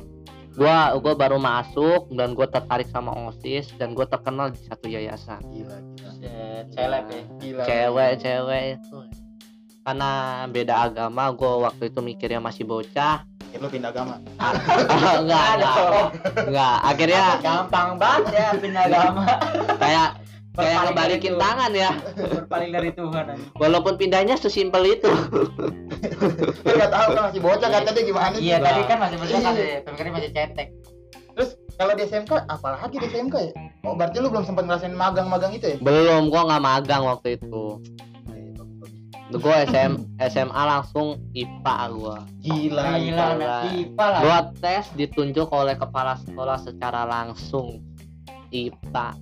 Gua 0.55 0.95
gua 1.03 1.15
baru 1.19 1.43
masuk 1.43 2.15
dan 2.15 2.33
gua 2.39 2.47
tertarik 2.47 2.87
sama 2.95 3.11
osis 3.29 3.69
dan 3.77 3.93
gua 3.93 4.07
terkenal 4.07 4.55
di 4.55 4.61
satu 4.63 4.87
yayasan. 4.87 5.43
Gila, 5.51 5.77
gila. 5.99 6.13
Set, 6.17 6.65
Celeb 6.73 7.05
ya. 7.11 7.23
Gila. 7.43 7.63
cewek 7.67 8.13
cewek 8.23 8.63
itu 8.79 8.99
karena 9.81 10.11
beda 10.47 10.75
agama 10.83 11.31
gua 11.31 11.67
waktu 11.67 11.89
itu 11.89 12.01
mikirnya 12.01 12.39
masih 12.39 12.65
bocah 12.65 13.25
Akhirnya 13.41 13.65
lu 13.65 13.69
pindah 13.71 13.91
agama. 13.91 14.15
enggak 15.19 15.45
enggak 15.57 15.77
enggak 16.45 16.77
akhirnya 16.85 17.23
Gampang 17.41 17.89
banget 17.97 18.25
ya 18.31 18.49
pindah 18.55 18.83
agama. 18.85 19.23
kayak 19.77 20.09
kayak 20.59 20.79
ngebalikin 20.85 21.35
tangan 21.35 21.71
ya 21.73 21.91
Berpaling 22.13 22.71
dari 22.71 22.91
Tuhan. 22.91 23.25
anjing. 23.31 23.49
walaupun 23.57 23.95
pindahnya 23.95 24.35
sesimpel 24.35 24.85
itu 24.91 25.09
Lu 25.09 25.49
enggak 26.69 26.91
tahu 26.91 27.07
kan 27.11 27.23
masih 27.25 27.41
bocah 27.41 27.69
kata 27.71 27.89
dia 27.91 28.05
gimana 28.05 28.35
sih. 28.35 28.43
Iya, 28.45 28.57
tadi 28.59 28.81
kan 28.85 28.97
masih 28.99 29.17
bocah 29.17 29.39
kan 29.39 29.53
Iya. 29.55 29.65
ya. 29.65 29.79
Pemikirannya 29.83 30.15
masih 30.15 30.31
cetek. 30.31 30.69
Terus 31.31 31.51
kalau 31.73 31.93
di 31.95 32.03
SMK 32.05 32.33
apalagi 32.45 32.97
di 32.97 33.07
SMK 33.07 33.35
ya? 33.39 33.53
Oh, 33.81 33.95
berarti 33.95 34.17
lu 34.19 34.29
belum 34.29 34.43
sempat 34.43 34.67
ngerasain 34.67 34.93
magang-magang 34.93 35.55
itu 35.55 35.67
ya? 35.69 35.77
belum 35.79 36.29
gua 36.29 36.43
nggak 36.45 36.63
magang 36.63 37.03
waktu 37.03 37.39
itu 37.39 37.79
gua 39.37 39.69
SM, 39.69 39.93
SMA 40.33 40.63
langsung 40.65 41.21
IPA 41.37 41.77
gua 41.93 42.17
Gila, 42.41 42.97
Gila, 42.97 42.97
gila. 42.97 43.25
anak 43.37 43.63
IPA 43.77 44.07
lah. 44.09 44.21
gua 44.25 44.39
tes 44.57 44.85
ditunjuk 44.97 45.49
oleh 45.53 45.77
kepala 45.77 46.17
sekolah 46.25 46.57
secara 46.57 47.05
langsung 47.05 47.85
IPA 48.49 49.21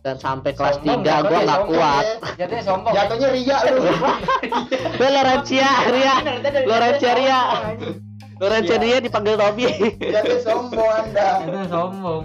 dan 0.00 0.16
sampai 0.16 0.54
kelas 0.54 0.78
Sombong 0.80 1.02
3 1.02 1.08
ya, 1.08 1.16
gua 1.20 1.28
Bang, 1.28 1.44
nggak 1.44 1.60
Sombong 1.60 1.70
kuat 1.74 2.04
ya. 2.04 2.14
Jatuhnya 2.38 2.64
sombong. 2.64 2.92
Jatuhnya 2.94 3.28
ria 3.32 3.58
lu. 3.68 3.82
Gue 5.00 5.08
Lorencia 5.10 5.68
Ria 5.90 6.14
Lorencia 6.64 7.10
Ria 7.12 7.40
Lorencia 8.38 8.76
Ria 8.78 8.96
dipanggil 9.02 9.34
Tobi 9.34 9.64
Jatuhnya 9.98 10.38
sombong 10.40 10.90
Anda. 10.92 11.28
Jatuhnya 11.42 11.66
sombong. 11.68 12.24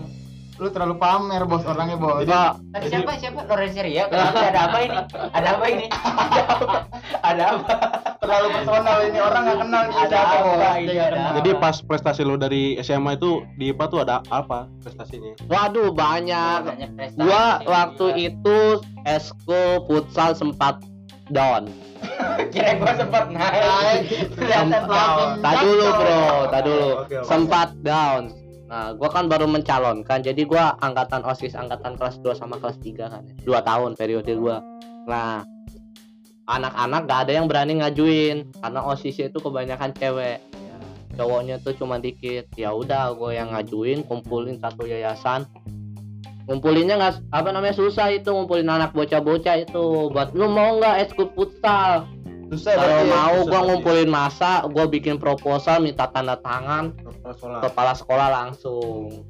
Lu 0.59 0.67
terlalu 0.67 0.99
pamer 0.99 1.47
bos 1.47 1.63
orangnya 1.63 1.95
bos. 1.95 2.27
Kok 2.27 2.51
Tadi 2.75 2.85
siapa 2.85 3.15
siapa 3.15 3.47
Lorenzo 3.47 3.79
Ria? 3.79 4.03
Kenapa 4.05 4.39
ada 4.43 4.61
apa 4.67 4.77
ini? 4.83 4.97
Ada 5.31 5.47
apa 5.55 5.65
ini? 5.65 5.85
Ada 5.89 6.41
apa? 6.53 6.75
Ada 7.23 7.43
apa? 7.49 7.73
Terlalu 8.19 8.47
personal 8.53 8.97
ini 9.01 9.19
orang 9.19 9.41
nggak 9.41 9.57
kenal 9.57 9.81
nih 9.81 9.95
Ada 9.95 10.09
siapa 10.11 10.35
apa 10.35 10.43
bos. 10.43 10.59
ini, 10.75 10.91
nggak 10.91 11.07
ada. 11.09 11.21
Jadi 11.39 11.49
pas 11.55 11.75
prestasi 11.79 12.21
lu 12.21 12.35
dari 12.35 12.63
SMA 12.77 13.11
itu 13.15 13.31
di 13.55 13.71
IPA 13.71 13.85
tuh 13.87 13.99
ada 14.03 14.19
apa 14.27 14.67
prestasinya? 14.79 15.31
Waduh 15.47 15.89
banyak 15.89 16.59
Banyak 16.67 16.89
prestasi. 16.93 17.23
Gua 17.23 17.43
waktu 17.63 18.07
itu 18.19 18.57
Esko 19.03 19.63
futsal 19.87 20.35
sempat 20.35 20.83
down 21.31 21.71
kira 22.53 22.75
gua 22.75 22.95
sempat 22.95 23.27
naik. 23.29 23.63
Naik. 23.63 24.01
Ternyata 24.33 24.77
down. 24.83 25.27
Tak 25.39 25.53
dulu 25.61 25.85
bro, 25.93 26.23
tak 26.47 26.61
dulu. 26.63 26.89
Sempat 27.23 27.69
down 27.79 28.31
Nah, 28.69 28.93
gua 28.93 29.09
kan 29.09 29.25
baru 29.25 29.49
mencalonkan, 29.49 30.21
jadi 30.21 30.45
gua 30.45 30.77
angkatan 30.77 31.25
OSIS 31.25 31.57
angkatan 31.57 31.97
kelas 31.97 32.21
2 32.21 32.37
sama 32.37 32.61
kelas 32.61 32.77
3 32.77 33.09
kan. 33.09 33.25
Dua 33.41 33.65
tahun 33.65 33.97
periode 33.97 34.29
gua. 34.37 34.61
Nah, 35.09 35.41
anak-anak 36.45 37.01
gak 37.09 37.19
ada 37.25 37.31
yang 37.33 37.45
berani 37.49 37.81
ngajuin 37.81 38.53
karena 38.61 38.79
OSIS 38.85 39.33
itu 39.33 39.37
kebanyakan 39.41 39.89
cewek. 39.97 40.37
Ya, 40.53 40.77
cowoknya 41.17 41.57
tuh 41.65 41.73
cuma 41.77 41.97
dikit. 41.97 42.45
Ya 42.53 42.73
udah, 42.73 43.13
gue 43.17 43.37
yang 43.37 43.53
ngajuin, 43.53 44.05
kumpulin 44.05 44.61
satu 44.61 44.85
yayasan. 44.85 45.49
Ngumpulinnya 46.49 46.97
nggak 46.97 47.29
apa 47.29 47.49
namanya 47.53 47.77
susah 47.77 48.09
itu 48.09 48.33
ngumpulin 48.33 48.65
anak 48.65 48.89
bocah-bocah 48.97 49.69
itu 49.69 50.09
buat 50.09 50.33
lu 50.33 50.49
mau 50.49 50.81
nggak 50.81 51.05
ekskul 51.05 51.29
futsal 51.37 52.09
Susah 52.49 52.71
kalau 52.73 52.97
ya. 52.97 53.05
mau 53.05 53.33
susah 53.35 53.43
gua 53.43 53.51
berarti. 53.51 53.67
ngumpulin 53.69 54.09
masa 54.09 54.51
gua 54.65 54.85
bikin 54.85 55.15
proposal 55.15 55.77
minta 55.79 56.05
tanda 56.05 56.35
tangan 56.35 56.93
Kepala 56.93 57.33
sekolah. 57.33 57.59
kepala 57.61 57.93
sekolah 57.93 58.27
langsung 58.31 59.25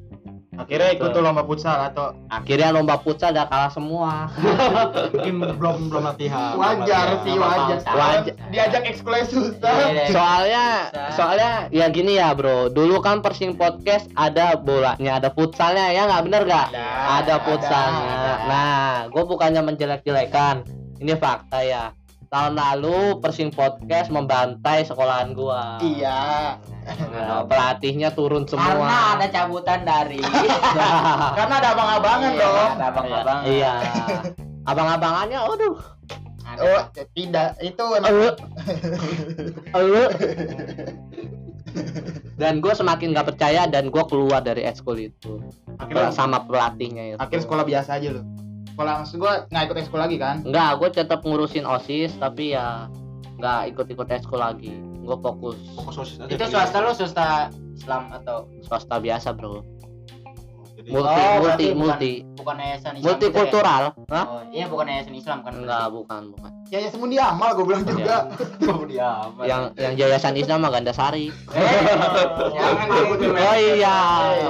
Akhirnya 0.51 0.91
ikut 0.91 1.15
tuh 1.15 1.23
lomba 1.23 1.39
futsal 1.41 1.79
atau 1.81 2.11
akhirnya 2.27 2.69
lomba 2.69 2.99
futsal 2.99 3.31
udah 3.31 3.47
kalah 3.47 3.71
semua 3.71 4.27
Mungkin 5.15 5.35
belum 5.55 5.87
belum 5.87 6.03
latihan. 6.03 6.51
wajar 6.53 7.23
sih 7.23 7.31
wajar. 7.33 7.79
Wajar. 7.85 8.35
Diajak 8.49 8.83
ekskulnya 8.85 9.23
susah. 9.25 9.71
Iya, 9.79 9.87
iya. 9.87 10.05
soalnya 10.09 10.65
Bisa. 10.85 11.11
soalnya 11.13 11.51
ya 11.71 11.85
gini 11.87 12.13
ya 12.13 12.31
bro 12.31 12.67
dulu 12.67 12.99
kan 12.99 13.19
persing 13.19 13.55
podcast 13.55 14.11
ada 14.13 14.55
bolanya 14.55 15.15
ada 15.15 15.29
futsalnya 15.29 15.85
ya 15.89 16.03
nggak 16.05 16.23
bener 16.25 16.41
gak 16.43 16.67
Ada, 16.69 16.83
ada 17.17 17.35
futsalnya 17.39 18.11
ada. 18.11 18.33
nah 18.45 18.81
gue 19.07 19.23
bukannya 19.23 19.61
menjelek-jelekan 19.63 20.67
ini 20.97 21.13
fakta 21.13 21.59
ya 21.61 21.83
tahun 22.29 22.53
lalu 22.53 23.17
persing 23.19 23.49
podcast 23.49 24.09
membantai 24.09 24.85
sekolahan 24.85 25.33
gua 25.33 25.81
Iya. 25.81 26.55
Nah, 27.09 27.45
pelatihnya 27.45 28.13
turun 28.13 28.45
semua 28.45 28.69
Karena 28.69 28.97
ada 29.17 29.27
cabutan 29.27 29.81
dari 29.81 30.21
Karena 31.37 31.55
ada 31.57 31.69
abang-abangan 31.73 32.31
Iya, 32.31 32.41
dong. 32.41 32.69
Ada 32.71 32.85
abang-abang. 32.87 33.39
iya 33.45 33.73
abang-abangannya 34.63 35.39
aduh 35.41 35.77
Ada. 36.45 36.61
Oh, 36.61 36.81
tidak. 37.13 37.57
Itu 37.59 37.83
emang 37.93 38.09
dan 42.39 42.63
gue 42.63 42.73
semakin 42.73 43.13
gak 43.13 43.35
percaya 43.35 43.67
dan 43.67 43.91
gue 43.91 44.03
keluar 44.09 44.41
dari 44.41 44.65
ekskul 44.65 44.97
itu 44.97 45.37
akhirnya 45.77 46.09
sama 46.09 46.41
pelatihnya 46.41 47.13
itu 47.13 47.17
akhirnya 47.19 47.43
sekolah 47.45 47.63
biasa 47.67 47.89
aja 47.99 48.09
lu. 48.15 48.21
Sekolah 48.79 49.03
maksud 49.03 49.19
gua 49.19 49.43
nggak 49.51 49.63
ikut 49.67 49.77
ekskul 49.83 49.99
lagi 49.99 50.15
kan? 50.15 50.39
enggak 50.47 50.71
gue 50.79 50.89
tetap 51.03 51.19
ngurusin 51.27 51.67
osis 51.67 52.15
tapi 52.15 52.55
ya 52.55 52.87
nggak 53.35 53.75
ikut-ikut 53.75 54.07
ekskul 54.07 54.39
lagi 54.39 54.71
gue 55.03 55.17
fokus 55.19 55.59
Fokus 55.75 56.07
OSIS 56.07 56.23
aja. 56.23 56.31
Itu 56.31 56.45
Pi. 56.47 56.51
swasta 56.55 56.77
lu 56.79 56.95
swasta 56.95 57.27
Islam 57.75 58.07
atau 58.15 58.47
swasta 58.63 58.95
biasa 59.03 59.35
bro 59.35 59.67
Jadi 60.79 60.89
multi 60.89 61.11
Oh, 61.11 61.11
multi 61.11 61.43
berarti 61.43 61.67
multi 61.75 62.11
bukan 62.33 62.55
yayasan 62.57 62.91
Islam 62.93 63.03
multikultural 63.05 63.81
gitu 63.83 63.99
ya? 63.99 64.13
Hah? 64.13 64.25
Oh, 64.25 64.41
iya 64.49 64.65
bukan 64.65 64.85
yayasan 64.87 65.11
Islam 65.13 65.37
kan? 65.39 65.51
enggak 65.53 65.85
bukan 65.89 66.21
bukan 66.31 66.51
Ya 66.69 66.77
ya 66.79 66.87
semuanya 66.87 67.23
amal 67.27 67.49
gua 67.51 67.65
bilang 67.65 67.83
juga. 67.83 68.17
Oh, 68.69 68.85
dia 68.85 69.01
apa? 69.19 69.41
yang 69.43 69.61
yang 69.75 69.93
yayasan 69.97 70.37
Islam 70.37 70.61
mah 70.61 70.71
Gandasari 70.71 71.33
Eh, 71.49 71.81
jangan 72.53 72.85
gitu. 73.11 73.33
oh 73.33 73.55
iya 73.57 73.97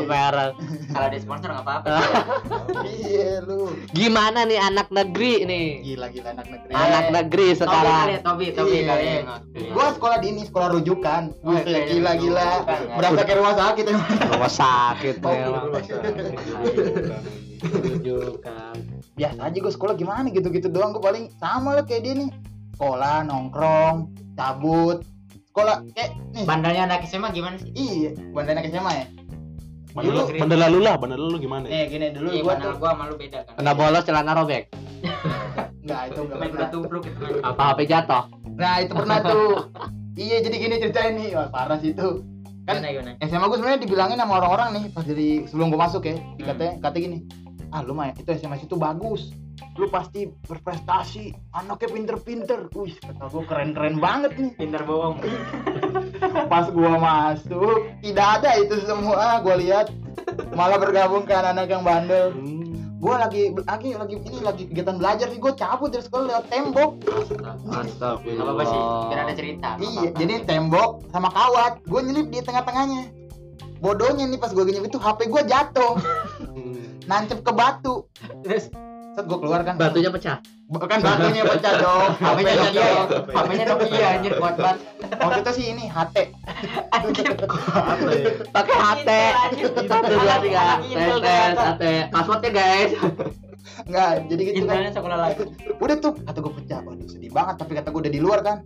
merek 0.01 0.51
Kalau 0.89 1.07
di 1.07 1.17
sponsor 1.17 1.49
nggak 1.49 1.65
apa-apa. 1.65 1.89
Iya 3.01 3.41
lu. 3.41 3.71
gimana 3.89 4.43
nih 4.43 4.59
anak 4.59 4.87
negeri 4.89 5.33
nih 5.43 5.65
Gila 5.83 6.07
gila 6.09 6.29
anak 6.31 6.47
negeri. 6.47 6.71
anak 6.71 7.05
negeri 7.09 7.47
Tobi 7.49 7.65
kali 7.65 7.73
ya, 7.81 7.89
sekarang 7.89 8.21
Tobi, 8.21 8.45
Tobi 8.51 8.69
Iya. 8.75 8.85
kali 8.85 9.03
ya. 9.03 9.21
Gua 9.71 9.87
sekolah 9.91 10.17
di 10.19 10.27
ini 10.29 10.43
sekolah 10.43 10.69
rujukan. 10.71 11.21
Oh, 11.39 11.55
gila 11.55 11.79
rujukan, 11.79 12.13
gila. 12.19 12.47
kan? 12.61 12.79
Berasa 12.93 13.21
kayak 13.23 13.37
rumah 13.39 13.55
sakit 13.55 13.83
emang. 13.87 14.07
rumah 14.29 14.51
sakit 14.51 15.15
Oh. 15.19 15.31
Rumah 15.31 15.81
sakit. 15.81 16.18
Rujukan. 17.59 18.75
Biasa 19.13 19.39
aja 19.41 19.57
gua 19.57 19.69
sekolah 19.69 19.93
gimana 19.93 20.27
gitu-gitu 20.29 20.67
doang 20.67 20.91
gua 20.91 21.03
paling 21.05 21.27
sama 21.35 21.75
lah 21.75 21.83
kayak 21.83 22.01
dia 22.03 22.13
nih. 22.17 22.29
Sekolah 22.73 23.23
nongkrong, 23.23 23.95
cabut. 24.33 25.03
Sekolah 25.45 25.83
kayak 25.91 26.15
nih. 26.31 26.45
Bandelnya 26.45 26.83
anak 26.85 27.03
SMA 27.03 27.29
gimana 27.29 27.55
sih? 27.57 27.69
Iya, 27.71 28.15
bandana 28.29 28.63
SMA 28.63 28.91
ya. 28.93 29.05
Bandel 29.89 30.13
Dulu- 30.13 30.37
bandel 30.37 30.59
lalu 30.61 30.79
lah, 30.79 30.95
bandel 30.95 31.19
lalu 31.19 31.37
gimana 31.41 31.65
ya? 31.65 31.71
Nih 31.73 31.83
gini 31.89 32.05
dulu 32.09 32.27
Iya, 32.29 32.41
gua 32.41 32.53
tuh 32.55 32.71
gua 32.77 32.91
sama 32.93 33.03
lu 33.05 33.15
beda 33.15 33.39
kan. 33.43 33.53
Kena 33.55 33.71
bolos 33.73 34.03
celana 34.03 34.31
robek. 34.33 34.63
enggak 35.79 36.01
itu 36.05 36.19
enggak 36.21 36.37
Main 36.37 36.51
pernah. 36.51 36.51
kuda 36.61 36.67
tumpluk 36.71 37.01
gitu 37.03 37.17
kan. 37.19 37.31
Apa 37.41 37.63
HP 37.65 37.79
jatuh? 37.85 38.23
Nah, 38.53 38.75
itu 38.77 38.93
pernah 38.93 39.17
tuh. 39.21 39.51
iya, 40.13 40.37
jadi 40.39 40.55
gini 40.55 40.75
ceritain 40.77 41.13
nih. 41.15 41.29
Wah, 41.33 41.47
parah 41.49 41.77
sih 41.77 41.91
itu. 41.91 42.21
Kan 42.69 42.85
Gimana 42.85 42.93
gimana? 42.93 43.11
SMA 43.25 43.45
gue 43.49 43.57
sebenarnya 43.57 43.81
dibilangin 43.81 44.17
sama 44.21 44.33
orang-orang 44.37 44.69
nih 44.77 44.83
pas 44.93 45.01
dari 45.01 45.29
sebelum 45.49 45.73
gue 45.73 45.79
masuk 45.81 46.01
ya. 46.05 46.15
Dikatanya 46.37 46.73
kata 46.85 46.97
gini 47.01 47.19
ah 47.69 47.81
lu 47.85 47.93
mah 47.93 48.13
itu 48.13 48.29
SMA 48.37 48.61
itu 48.61 48.77
bagus. 48.77 49.33
Lu 49.75 49.89
pasti 49.91 50.29
berprestasi 50.45 51.33
anaknya 51.57 51.89
pinter-pinter. 51.89 52.59
Wih 52.77 52.93
kata 53.01 53.25
gue 53.25 53.43
keren-keren 53.49 53.97
banget 53.97 54.37
nih. 54.37 54.51
Pintar 54.53 54.85
bohong. 54.85 55.17
pas 56.51 56.69
gue 56.69 56.91
masuk 56.93 57.79
tidak 58.05 58.27
ada 58.41 58.49
itu 58.61 58.75
semua 58.85 59.41
gue 59.41 59.55
lihat. 59.65 59.89
Malah 60.53 60.77
bergabung 60.77 61.25
ke 61.25 61.33
anak-anak 61.33 61.67
yang 61.73 61.81
bandel. 61.81 62.37
Hmm. 62.37 62.68
Gue 62.99 63.15
lagi 63.15 63.41
lagi 63.63 63.89
lagi 63.95 64.15
ini 64.19 64.39
lagi 64.39 64.63
kegiatan 64.67 64.99
belajar 64.99 65.27
nih 65.27 65.39
gue 65.39 65.53
cabut 65.55 65.87
dari 65.87 66.03
sekolah 66.03 66.23
lewat 66.27 66.45
tembok 66.47 66.91
Astagfirullah. 67.71 68.43
Apa 68.43 68.51
apa 68.53 68.63
sih? 68.65 68.79
Biar 69.07 69.19
ada 69.23 69.33
cerita. 69.33 69.69
iya 69.79 70.09
jadi 70.11 70.33
tembok 70.43 71.07
sama 71.07 71.31
kawat 71.31 71.79
gue 71.81 71.99
nyelip 72.01 72.27
di 72.27 72.39
tengah-tengahnya 72.39 73.07
bodohnya 73.79 74.27
nih 74.27 74.35
pas 74.35 74.51
gue 74.51 74.61
nyelip 74.61 74.85
itu 74.85 74.99
HP 74.99 75.19
gue 75.25 75.41
jatuh 75.45 75.95
Hmm. 76.39 76.99
nancep 77.05 77.39
ke 77.39 77.51
batu 77.51 78.03
Terus 78.41 78.67
set 79.09 79.25
gue 79.25 79.37
keluar 79.37 79.61
kan 79.61 79.75
Batunya 79.75 80.09
pecah. 80.09 80.37
bukan 80.69 81.01
batunya 81.01 81.43
pecah 81.43 81.73
dong 81.77 82.09
HP-nya 82.15 82.29
HP-nya 82.29 82.53
Nokia. 82.55 82.77
jatuh 82.77 83.07
HP-nya 83.27 83.65
Nokia 83.65 84.07
anjir 84.11 84.33
kuat 84.37 84.55
banget. 84.55 84.77
waktu 85.17 85.39
itu 85.39 85.51
sih 85.51 85.65
ini 85.67 85.83
HT 85.85 86.15
ya? 86.15 86.27
Pakai 88.55 88.75
HT. 88.75 89.09
Satu 89.81 90.05
dua 90.07 90.35
tiga. 90.39 90.63
Tes 90.79 91.15
tes. 91.17 91.53
HT. 91.57 91.83
Passwordnya 92.13 92.49
guys. 92.51 92.91
Enggak, 93.79 94.11
jadi 94.27 94.41
gitu 94.43 94.63
kan. 94.63 94.77
Gimana 94.77 94.91
sekolah 94.91 95.17
lagi? 95.19 95.43
Udah 95.79 95.95
tuh 95.97 96.13
kata 96.19 96.37
gue 96.37 96.53
pecah. 96.61 96.79
Waduh 96.83 97.07
sedih 97.07 97.31
banget 97.31 97.55
tapi 97.57 97.71
kata 97.73 97.89
gue 97.89 98.01
udah 98.05 98.13
di 98.13 98.21
luar 98.21 98.39
kan. 98.41 98.57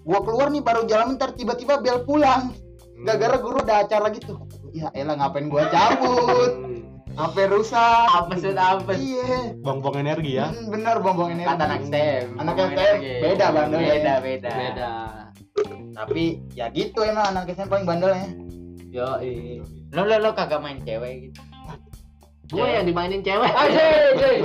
Gua 0.00 0.24
keluar 0.24 0.48
nih 0.48 0.64
baru 0.64 0.88
jalan 0.88 1.12
bentar 1.14 1.36
tiba-tiba 1.36 1.76
bel 1.76 2.08
pulang. 2.08 2.56
Gara-gara 3.00 3.36
guru 3.36 3.60
ada 3.60 3.84
acara 3.84 4.08
gitu. 4.10 4.36
Ya 4.72 4.88
elah 4.92 5.12
ngapain 5.14 5.48
gua 5.48 5.68
cabut? 5.68 6.79
HP 7.20 7.36
rusak. 7.52 8.08
Apa 8.08 8.32
sih 8.40 8.56
apa? 8.56 8.96
Iya. 8.96 9.52
Bong-bong 9.60 10.00
energi 10.00 10.40
ya. 10.40 10.48
Hmm, 10.48 10.72
bener 10.72 11.04
bongbong 11.04 11.36
energi. 11.36 11.52
Kata 11.52 11.68
anak 11.68 11.84
STEM. 11.84 12.40
Anak 12.40 12.56
STEM, 12.56 12.96
beda 13.20 13.52
bandelnya. 13.52 13.92
Beda 13.92 14.24
beda. 14.24 14.56
beda 14.56 15.20
Tapi 15.92 16.40
ya 16.56 16.72
gitu 16.72 17.04
emang 17.04 17.36
anak 17.36 17.52
SMP 17.52 17.76
paling 17.76 17.84
bandelnya. 17.84 18.24
yo 18.90 19.06
Lo 19.92 20.02
lo 20.08 20.16
lo 20.18 20.32
kagak 20.32 20.64
main 20.64 20.80
cewek 20.82 21.30
gitu. 21.30 21.40
gue 22.50 22.66
yang 22.66 22.82
dimainin 22.82 23.22
cewek 23.22 23.46
Waduh, 23.46 24.42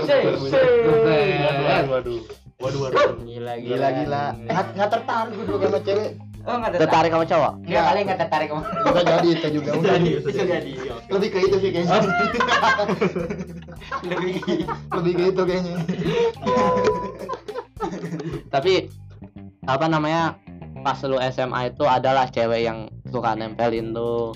waduh. 1.89 2.21
Waduh, 2.61 2.85
waduh. 2.85 3.17
Gila 3.25 3.57
Gila 3.57 3.89
gila. 3.97 4.37
Nggak 4.45 4.77
nggak 4.77 4.89
tertarik 4.93 5.33
gue 5.33 5.57
sama 5.57 5.81
cewek. 5.81 6.13
Oh 6.45 6.55
enggak 6.55 6.77
tertarik 6.77 7.09
sama 7.09 7.25
cowok 7.25 7.51
Enggak 7.59 7.83
kali 7.83 7.99
enggak 8.01 8.19
tertarik 8.21 8.47
sama. 8.47 8.61
Bisa 8.85 9.01
jadi 9.03 9.27
itu 9.27 9.47
juga. 9.51 9.69
Udah. 9.73 9.95
Bisa 10.21 10.43
jadi. 10.43 10.71
Lebih 11.07 11.27
ke 11.27 11.37
itu 11.41 11.57
sih 11.57 11.69
kayaknya. 11.71 11.99
Lebih 14.03 14.33
Lebih 14.91 15.11
ke 15.11 15.23
itu 15.27 15.41
kayaknya. 15.43 15.75
tapi 18.47 18.87
apa 19.65 19.85
namanya 19.85 20.37
pas 20.79 21.01
lu 21.01 21.17
SMA 21.25 21.69
itu 21.69 21.83
adalah 21.83 22.25
cewek 22.27 22.61
yang 22.63 22.79
suka 23.05 23.33
nempelin 23.33 23.91
tuh 23.91 24.33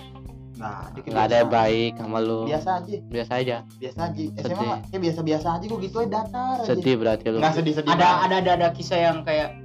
Nah, 0.59 0.91
dikit 0.91 1.15
nggak 1.15 1.23
ada 1.23 1.37
yang 1.39 1.47
baik 1.49 1.93
sama 1.95 2.19
lu 2.19 2.43
Biasa 2.43 2.83
aja, 2.83 2.95
biasa 3.07 3.31
aja 3.39 3.57
biasa 3.79 3.99
aja. 4.11 4.23
SMA 4.43 4.75
kayak 4.91 5.01
biasa-biasa 5.07 5.47
aja 5.55 5.65
gue 5.65 5.79
gitu 5.79 5.97
aja 5.97 6.09
datar 6.11 6.55
aja. 6.57 6.67
sedih 6.67 6.95
berarti 6.99 7.25
lu 7.29 7.39
Nggak 7.39 7.53
sedih-sedih. 7.55 7.87
ada 7.87 8.07
ada 8.27 8.35
ada 8.43 8.51
ada 8.59 8.67
kisah 8.69 8.99
yang 8.99 9.23
kayak 9.23 9.55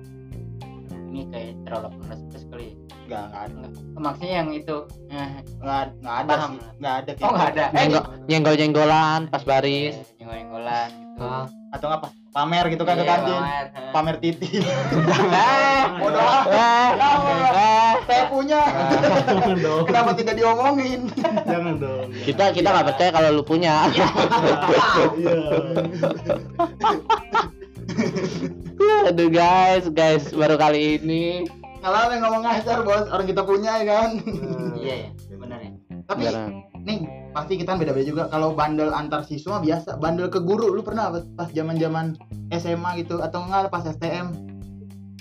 ini 1.14 1.22
kayak 1.30 1.54
terlalu 1.62 1.88
panas 1.96 2.18
sekali. 2.34 2.68
Enggak, 3.06 3.24
enggak 3.30 3.42
ada. 3.46 3.58
Maksudnya 3.94 4.34
yang 4.34 4.48
itu 4.50 4.76
eh, 5.08 5.30
Enggak 5.62 5.82
enggak 5.94 6.16
ada 6.18 6.28
Paham. 6.28 6.50
sih. 6.50 6.58
Enggak 6.74 6.94
ada 6.98 7.10
Oh 7.14 7.30
enggak 7.30 7.48
ada. 7.48 7.64
Eh, 7.64 7.72
Nyenggol, 7.78 8.02
nyenggol 8.26 8.54
jenggolan 8.58 9.20
pas 9.30 9.42
baris 9.46 9.94
Nyenggol-nyenggolan 10.18 10.88
gitu. 10.90 11.22
Ah. 11.22 11.46
atau 11.70 11.86
pas 11.90 12.10
pamer 12.30 12.64
gitu 12.68 12.82
kan 12.82 12.94
ke 12.94 13.00
Iya, 13.00 13.08
kantin. 13.08 13.36
pamer, 13.36 13.64
eh. 13.70 13.90
Pamer 13.90 14.16
titi. 14.18 14.48
Eh, 14.58 15.82
Bodoh 16.02 16.22
eh, 16.50 16.88
eh. 17.54 17.92
Saya 18.04 18.24
punya. 18.26 18.60
Kenapa 19.86 20.10
tidak 20.12 20.34
diomongin? 20.34 21.00
Jangan 21.44 21.74
dong. 21.78 22.06
kita 22.26 22.44
kita 22.50 22.68
nggak 22.68 22.86
percaya 22.90 23.10
kalau 23.10 23.28
lu 23.32 23.42
punya 23.42 23.86
Iya. 23.90 24.08
aduh 29.14 29.30
guys 29.30 29.86
guys 29.94 30.26
baru 30.34 30.58
kali 30.58 30.98
ini 30.98 31.46
Kalau 31.78 32.10
yang 32.10 32.26
ngomong 32.26 32.42
ngasar 32.42 32.82
bos, 32.82 33.06
orang 33.12 33.28
kita 33.28 33.44
punya 33.44 33.84
ya 33.84 33.84
kan. 33.84 34.10
Iya 34.72 34.94
ya, 35.04 35.08
benar 35.44 35.60
ya. 35.60 35.70
Tapi 36.08 36.22
nih 36.80 36.98
pasti 37.36 37.60
kita 37.60 37.76
beda-beda 37.76 38.08
juga. 38.08 38.24
Kalau 38.32 38.56
bandel 38.56 38.88
antar 38.88 39.20
siswa 39.20 39.60
biasa, 39.60 40.00
bandel 40.00 40.32
ke 40.32 40.40
guru 40.40 40.72
lu 40.72 40.80
pernah 40.80 41.12
apa 41.12 41.28
pas 41.36 41.52
zaman-zaman 41.52 42.16
SMA 42.56 43.04
gitu 43.04 43.20
atau 43.20 43.44
enggak 43.44 43.68
pas 43.68 43.84
STM? 43.84 44.32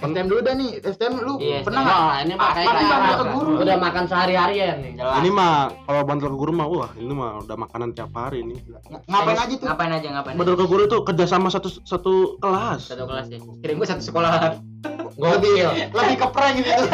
STM 0.06 0.28
dulu 0.28 0.40
dah 0.40 0.54
nih, 0.54 0.70
STM 0.80 1.14
lu 1.18 1.34
Iya, 1.38 1.58
pernah 1.62 1.82
nggak? 1.82 2.16
Ini 2.20 2.34
mah 2.34 2.44
Pasti 2.46 2.60
kayak 2.60 2.84
bandel 2.84 3.16
ke 3.16 3.26
guru. 3.32 3.52
udah 3.58 3.76
makan 3.78 4.04
sehari-hari 4.06 4.56
ya 4.56 4.72
nih 4.76 4.92
Jelas. 4.96 5.16
Ini 5.18 5.30
mah 5.30 5.54
kalau 5.82 6.02
bantu 6.04 6.26
ke 6.26 6.38
guru 6.38 6.52
mah 6.52 6.68
wah 6.68 6.92
ini 6.94 7.14
mah 7.14 7.32
udah 7.40 7.56
makanan 7.58 7.90
tiap 7.92 8.12
hari 8.12 8.38
ini. 8.42 8.56
Ng- 8.60 9.04
Ngapain 9.06 9.38
aja 9.38 9.54
tuh? 9.54 9.66
Ngapain 9.66 9.92
aja, 9.92 10.08
ngapain 10.12 10.36
Bantu 10.36 10.52
ke 10.54 10.66
guru 10.66 10.82
itu 10.84 10.98
kerja 11.02 11.26
sama 11.26 11.48
satu 11.48 11.70
satu 11.80 12.14
kelas. 12.38 12.82
Satu 12.86 13.04
kelas 13.06 13.26
ya. 13.28 13.40
Kira 13.60 13.74
gue 13.74 13.88
satu 13.88 14.04
sekolah. 14.04 14.32
Lebih 15.14 15.54
lebih 15.94 16.16
ke 16.18 16.28
prank 16.28 16.56
gitu. 16.58 16.74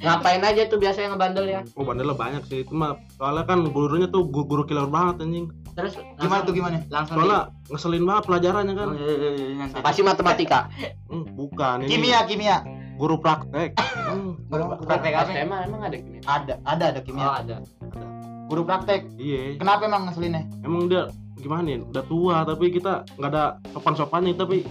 ngapain 0.00 0.40
aja 0.40 0.64
tuh 0.64 0.80
biasanya 0.80 1.12
ngebandel 1.12 1.44
ya 1.44 1.60
Oh 1.76 1.84
bandelnya 1.84 2.16
banyak 2.16 2.42
sih 2.48 2.64
itu 2.64 2.72
mah 2.72 2.96
soalnya 3.12 3.44
kan 3.44 3.68
gurunya 3.68 4.08
tuh 4.08 4.24
guru, 4.24 4.48
guru 4.48 4.62
killer 4.64 4.88
banget 4.88 5.20
anjing. 5.20 5.52
Terus 5.70 5.92
Gimana 6.16 6.40
tuh 6.42 6.52
gimana? 6.52 6.76
Langsung 6.86 7.14
Soalnya 7.16 7.40
ngeselin 7.66 8.04
banget 8.04 8.24
pelajarannya 8.26 8.74
kan. 8.74 8.88
di... 8.92 9.04
pasti 9.80 10.00
matematika 10.00 10.66
Hmm, 11.06 11.24
bukan 11.30 11.76
ini 11.80 11.90
Kimia, 11.90 12.20
kimia. 12.24 12.56
guru 12.94 13.16
praktek. 13.16 13.78
Hmm, 13.78 14.36
praktek 14.80 15.12
apa? 15.14 15.30
SMA 15.30 15.56
emang 15.64 15.80
ada 15.80 15.96
gini 15.96 16.18
Ada, 16.22 16.54
ada 16.62 16.84
ada 16.90 17.00
kimia. 17.00 17.22
oh 17.22 17.34
ada 17.36 17.56
Guru 18.46 18.62
praktek. 18.62 19.06
iya. 19.16 19.54
Kenapa 19.56 19.86
emang 19.86 20.06
ngeselinnya? 20.06 20.42
Emang 20.60 20.86
dia 20.86 21.06
gimana 21.36 21.66
ya? 21.66 21.78
Udah 21.80 22.04
tua 22.04 22.36
tapi 22.42 22.68
kita 22.68 23.06
nggak 23.14 23.30
ada 23.30 23.44
sopan-sopannya 23.70 24.34
tapi 24.34 24.66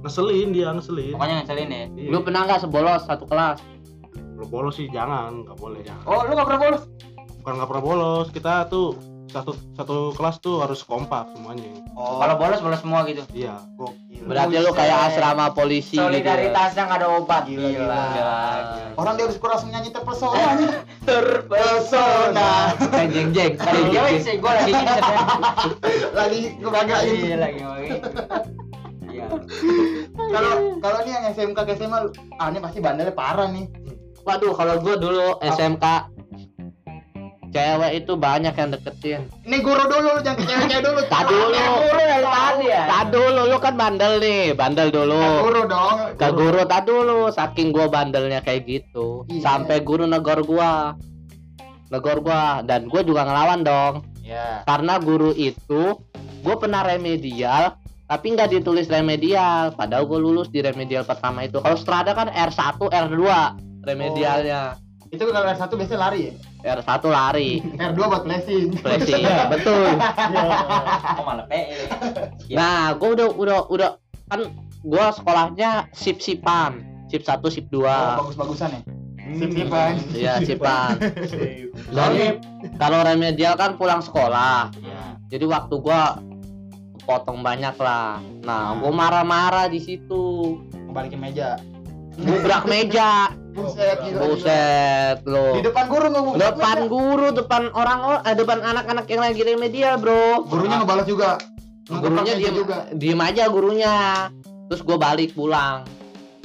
ngeselin 0.00 0.50
dia 0.50 0.72
ngeselin. 0.72 1.12
Pokoknya 1.12 1.34
ngeselin 1.38 1.68
ya. 1.68 1.84
Iya. 1.90 2.08
lu 2.08 2.18
pernah 2.20 2.40
nggak 2.44 2.60
sebolos 2.62 3.02
satu 3.04 3.24
kelas 3.24 3.60
Kalau 4.32 4.48
bolos 4.48 4.74
sih 4.74 4.86
jangan, 4.88 5.42
nggak 5.42 5.58
boleh 5.58 5.82
jangan. 5.82 6.04
Oh, 6.06 6.22
lu 6.22 6.32
gak 6.32 6.46
pernah 6.46 6.62
bolos? 6.62 6.82
Bukan 7.42 7.52
nggak 7.58 7.68
pernah 7.68 7.84
bolos, 7.84 8.26
kita 8.30 8.70
tuh 8.70 8.94
satu 9.28 9.52
satu 9.76 9.96
kelas 10.16 10.40
tuh 10.40 10.64
harus 10.64 10.80
kompak 10.82 11.28
semuanya. 11.36 11.68
Oh, 11.92 12.16
Kalau 12.18 12.34
bolos 12.40 12.60
bolos 12.60 12.80
semua 12.80 13.04
gitu. 13.04 13.22
Iya. 13.32 13.60
gokil. 13.76 14.24
berarti 14.26 14.56
lu 14.58 14.72
kayak 14.74 14.98
asrama 15.12 15.52
polisi 15.52 15.94
gitu 15.94 16.02
ya. 16.02 16.10
Solidaritasnya 16.10 16.82
nggak 16.84 16.98
ada 16.98 17.08
obat. 17.16 17.42
Gila, 17.46 17.60
Gila. 17.60 17.70
gila. 17.70 18.02
Gila. 18.10 18.38
Orang 18.98 19.12
dia 19.14 19.24
harus 19.28 19.38
kurang 19.38 19.60
nyanyi 19.68 19.90
terpesona. 19.96 20.50
Terpesona. 21.04 22.50
kayak 22.90 23.08
jeng 23.12 23.28
jeng 23.30 23.52
Tadi 23.54 23.80
gue 23.86 24.18
sih 24.18 24.34
gue 24.36 24.52
lagi. 24.52 24.72
Lagi 26.12 26.40
ngebanggain. 26.58 27.14
Iya 27.14 27.36
lagi 27.38 27.60
gitu. 27.60 28.08
Iya. 29.08 29.26
Kalau 30.14 30.52
kalau 30.78 30.98
nih 31.04 31.12
yang 31.14 31.24
SMK 31.30 31.58
ke 31.62 31.72
SMA, 31.76 31.98
ah 32.36 32.48
ini 32.48 32.58
pasti 32.58 32.78
bandelnya 32.78 33.12
parah 33.12 33.48
nih. 33.48 33.66
waduh 34.20 34.52
kalau 34.52 34.76
gua 34.78 35.00
dulu 35.00 35.40
SMK 35.40 35.84
cewek 37.48 37.92
itu 37.96 38.12
banyak 38.14 38.52
yang 38.52 38.68
deketin. 38.70 39.20
Ini 39.42 39.56
guru 39.58 39.84
dulu, 39.84 40.08
lu 40.14 40.20
jangan 40.20 40.38
ke 40.38 40.44
cewek-cewek 40.46 40.82
dulu. 40.88 41.00
Tak 41.06 41.22
dulu. 41.26 41.46
Guru 41.54 42.00
dari 42.00 42.24
tadi 42.24 42.66
ya. 42.66 42.82
tak 42.86 43.04
dulu. 43.08 43.40
Lu 43.44 43.56
kan 43.58 43.74
bandel 43.74 44.12
nih. 44.18 44.44
Bandel 44.52 44.88
Ke 44.88 44.94
dulu 44.94 45.20
guru 45.42 45.62
dong. 45.64 45.96
ke 46.14 46.28
guru. 46.30 46.60
tak 46.64 46.82
dulu. 46.84 47.18
Saking 47.28 47.68
gua 47.70 47.86
bandelnya 47.86 48.40
kayak 48.40 48.62
gitu. 48.64 49.24
Iya. 49.26 49.42
sampai 49.42 49.80
guru 49.80 50.04
negor 50.04 50.40
gua. 50.42 50.94
Negor 51.88 52.20
gua. 52.20 52.60
Dan 52.60 52.86
gua 52.86 53.00
juga 53.00 53.24
ngelawan 53.24 53.62
dong. 53.62 53.94
Iya. 54.20 54.60
karena 54.62 55.00
guru 55.00 55.32
itu 55.32 55.96
gue 56.38 56.54
pernah 56.54 56.84
remedial 56.84 57.80
tapi 58.04 58.28
nggak 58.28 58.52
ditulis 58.52 58.84
remedial. 58.86 59.72
Padahal 59.72 60.04
gue 60.04 60.16
lulus 60.16 60.48
di 60.48 60.60
remedial 60.60 61.00
pertama 61.02 61.44
itu. 61.44 61.56
Kalau 61.58 61.80
strada 61.80 62.12
kan 62.12 62.28
R1 62.28 62.76
R2 62.76 63.24
remedialnya. 63.82 64.76
Itu 65.08 65.24
kalau 65.24 65.48
R1 65.48 65.64
biasanya 65.64 66.00
lari 66.02 66.20
ya. 66.28 66.32
R1 66.58 67.02
lari. 67.06 67.62
R2 67.78 67.98
buat 67.98 68.24
blessing. 68.26 68.74
flashing. 68.82 69.22
Betul. 69.54 69.94
Oh 71.14 71.22
malah 71.22 71.46
PE. 71.46 71.86
Iya. 72.50 72.56
nah 72.58 72.80
gue 72.98 73.10
udah 73.14 73.28
udah 73.30 73.58
udah 73.70 73.90
kan 74.26 74.40
gue 74.82 75.04
sekolahnya 75.14 75.86
sip 75.94 76.18
sipan. 76.18 76.82
Sip 77.08 77.22
1 77.22 77.40
sip 77.48 77.66
2 77.70 77.78
Oh, 77.80 78.26
bagus-bagusan 78.26 78.68
ya. 78.74 78.80
Sip-sipan. 79.28 79.92
Iya 80.16 80.34
sipan. 80.40 80.96
dan 81.92 82.40
kalau 82.80 83.04
remedial 83.04 83.60
kan 83.60 83.76
pulang 83.76 84.00
sekolah. 84.00 84.72
Iya. 84.80 85.20
jadi 85.28 85.44
waktu 85.44 85.74
gua 85.84 86.16
potong 87.04 87.44
banyak 87.44 87.76
lah. 87.76 88.16
Nah 88.40 88.80
gua 88.80 88.88
marah-marah 88.88 89.68
di 89.68 89.84
situ. 89.84 90.56
Balikin 90.88 91.20
meja. 91.20 91.60
gubrak 92.18 92.66
meja 92.66 93.30
Buset, 93.60 93.96
gila, 93.98 94.08
gila. 94.08 94.18
buset 94.24 95.18
lo 95.24 95.44
Di 95.52 95.62
depan 95.62 95.84
guru 95.86 96.06
nggak 96.06 96.22
bu? 96.22 96.30
depan 96.36 96.76
guru 96.86 97.26
depan 97.30 97.62
orang 97.72 97.98
eh, 98.20 98.34
depan 98.34 98.58
anak-anak 98.60 99.04
yang 99.06 99.20
lagi 99.20 99.42
remedial 99.42 99.94
bro 99.96 100.44
Gurunya 100.44 100.76
ngebalas 100.78 101.04
juga. 101.04 101.30
gurunya 101.86 102.34
diem 102.34 102.54
juga. 102.54 102.76
diem 102.92 103.16
aja 103.18 103.44
gurunya 103.46 103.92
terus 104.66 104.80
gua 104.80 104.96
balik 104.96 105.32
pulang 105.32 105.88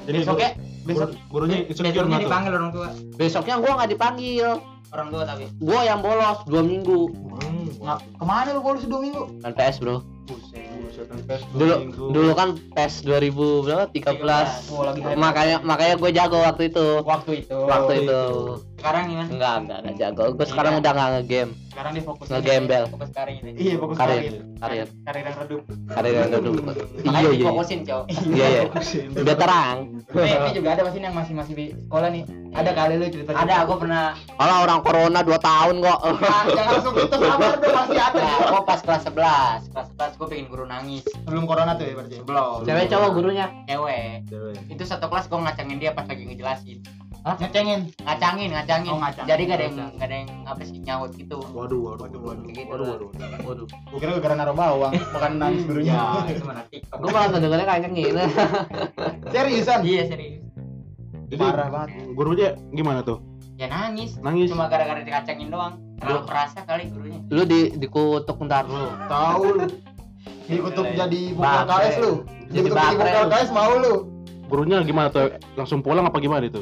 Jadi 0.01 0.17
Besoknya 0.19 0.49
guru- 0.83 1.15
gurunya 1.29 1.57
insecure 1.63 1.91
besoknya 1.93 2.19
dipanggil 2.21 2.51
orang 2.53 2.71
tua. 2.71 2.87
besoknya 3.13 3.55
gua 3.57 3.71
nggak 3.75 3.91
dipanggil 3.91 4.49
Orang 4.89 5.07
tua 5.09 5.23
tapi. 5.23 5.45
gua 5.57 5.79
yang 5.81 5.99
bolos 5.99 6.37
dua 6.43 6.61
minggu 6.61 7.01
Hmm, 7.33 7.67
Nggak, 7.75 7.99
ke 8.13 8.23
mana 8.23 8.49
lu 8.49 8.61
bolos 8.61 8.83
dua 8.83 8.99
minggu? 9.01 9.23
kan 9.41 9.51
PS 9.51 9.75
bro 9.77 9.99
buset, 10.23 10.62
dulu 11.53 11.73
minggu. 11.79 12.05
dulu 12.13 12.31
kan 12.33 12.49
PES 12.73 12.93
2000 13.03 13.65
berapa 13.65 13.83
13 13.89 14.71
Oh 14.71 14.83
lagi 14.85 15.01
hype. 15.01 15.17
makanya 15.17 15.57
makanya 15.61 15.95
gue 15.97 16.11
jago 16.11 16.37
waktu 16.39 16.63
itu 16.69 16.87
waktu 17.03 17.31
itu. 17.41 17.57
waktu 17.65 17.93
itu 18.05 18.21
sekarang 18.83 19.03
gimana 19.07 19.29
enggak 19.31 19.55
enggak 19.63 19.79
enggak 19.79 19.95
jago. 19.95 20.23
Gue 20.35 20.43
sekarang 20.51 20.73
udah 20.83 20.91
nggak 20.91 21.09
ngegame. 21.15 21.53
Sekarang 21.71 21.91
dia 21.95 22.03
fokus 22.03 22.27
Ngegembel. 22.29 22.83
fokus 22.91 23.09
karir 23.15 23.35
gitu 23.41 23.57
iya 23.57 23.75
fokus 23.79 23.95
Karir. 23.97 24.19
karir. 24.19 24.33
Karir. 24.59 24.87
Karir 25.07 25.23
yang 25.23 25.37
redup. 25.39 25.61
Karir 25.89 26.13
yang 26.13 26.29
duduk 26.29 26.53
iya 26.59 26.67
makanya 26.67 27.07
iya. 27.07 27.19
iya 27.23 27.39
difokusin 27.39 27.79
cowok 27.87 28.05
iya 28.29 28.45
iya. 28.51 28.63
Biar 29.23 29.37
terang. 29.39 29.77
Nih, 30.13 30.35
ini 30.35 30.51
juga 30.53 30.69
ada 30.75 30.81
masih 30.83 30.99
yang 30.99 31.15
masih 31.15 31.33
masih 31.33 31.53
di 31.55 31.65
sekolah 31.73 32.09
nih. 32.11 32.23
Ada 32.53 32.71
kali 32.77 32.93
lu 33.01 33.05
cerita 33.09 33.33
ada 33.33 33.55
aku 33.65 33.73
pernah 33.81 34.13
kalau 34.37 34.55
orang 34.61 34.79
corona 34.85 35.19
2 35.25 35.33
tahun 35.41 35.75
kok. 35.81 35.99
Jangan 36.53 36.71
langsung 36.77 36.93
gitu 36.93 37.15
sabar 37.17 37.53
dong 37.63 37.73
masih 37.73 38.01
ada? 38.03 38.19
Nah, 38.21 38.37
aku 38.51 38.61
pas 38.67 38.79
kelas 38.83 39.01
11 39.09 39.73
kelas 39.73 39.87
11 39.97 40.19
gue 40.21 40.27
pengen 40.29 40.45
guru 40.51 40.65
nangis. 40.69 41.03
Sebelum 41.07 41.49
corona 41.49 41.73
tuh 41.73 41.87
ya 41.89 41.93
berarti? 41.97 42.21
Belum 42.21 42.59
cewek 42.67 42.85
cowok 42.91 43.09
gurunya? 43.15 43.47
Cewek. 43.65 44.29
Itu 44.69 44.83
satu 44.85 45.09
kelas 45.09 45.25
gue 45.31 45.39
ngacangin 45.39 45.77
dia 45.81 45.95
pas 45.97 46.05
lagi 46.05 46.29
ngejelasin 46.29 46.83
ngecengin? 47.23 47.79
Ngacangin 48.03 48.49
ngacangin. 48.51 48.91
Oh, 48.91 48.99
ngacangin. 48.99 49.29
jadi 49.31 49.41
gak 49.47 49.55
ada 49.55 49.63
yang 49.63 49.75
gak 49.95 50.07
ada 50.11 50.15
yang 50.19 50.29
apa 50.43 50.61
sih 50.67 50.77
nyaut 50.83 51.11
gitu. 51.15 51.37
Waduh, 51.55 51.79
waduh, 51.95 52.19
waduh, 52.19 52.43
Kayak 52.43 52.55
gitu. 52.59 52.71
waduh, 52.71 52.83
lah. 52.83 52.97
waduh. 52.99 53.09
waduh. 53.47 53.65
Gua 53.87 53.99
kira 54.03 54.11
gara 54.19 54.35
naruh 54.35 54.55
bawang 54.55 54.93
bukan 55.15 55.31
nangis 55.39 55.63
gurunya 55.63 55.93
ya 55.95 56.31
itu 56.35 56.43
mana 56.43 56.61
tiktok 56.67 56.97
gue 56.99 57.09
malah 57.09 57.27
ngedengarnya 57.31 57.65
kayak 57.65 57.81
gini 57.95 58.01
seriusan? 59.33 59.79
Iya 59.87 60.03
serius. 60.11 60.43
Jadi 61.31 61.41
parah 61.41 61.69
banget. 61.71 61.89
gurunya 62.13 62.47
gimana 62.75 62.99
tuh? 63.01 63.17
ya 63.53 63.69
nangis. 63.69 64.17
Nangis. 64.19 64.49
cuma 64.51 64.67
gara-gara 64.67 64.99
dikacangin 64.99 65.47
doang. 65.47 65.79
Terlalu 66.01 66.21
perasa 66.27 66.59
kali 66.67 66.91
gurunya. 66.91 67.19
lu 67.31 67.41
di 67.47 67.59
dikutuk 67.79 68.35
ntar. 68.43 68.67
Lu 68.67 68.91
tahu 69.07 69.43
lu. 69.63 69.65
Dikutuk 70.43 70.85
jadi 70.91 71.21
buku 71.31 71.39
Baterai. 71.39 71.87
LKS 71.87 71.95
lu. 72.03 72.11
Jadi 72.51 72.67
dikutuk 72.67 72.99
lu. 72.99 73.21
LKS 73.31 73.49
mau 73.55 73.73
lu. 73.79 73.93
Gurunya 74.51 74.83
gimana 74.83 75.07
tuh? 75.07 75.31
Langsung 75.55 75.79
pulang 75.79 76.03
apa 76.03 76.19
gimana 76.19 76.43
itu? 76.45 76.59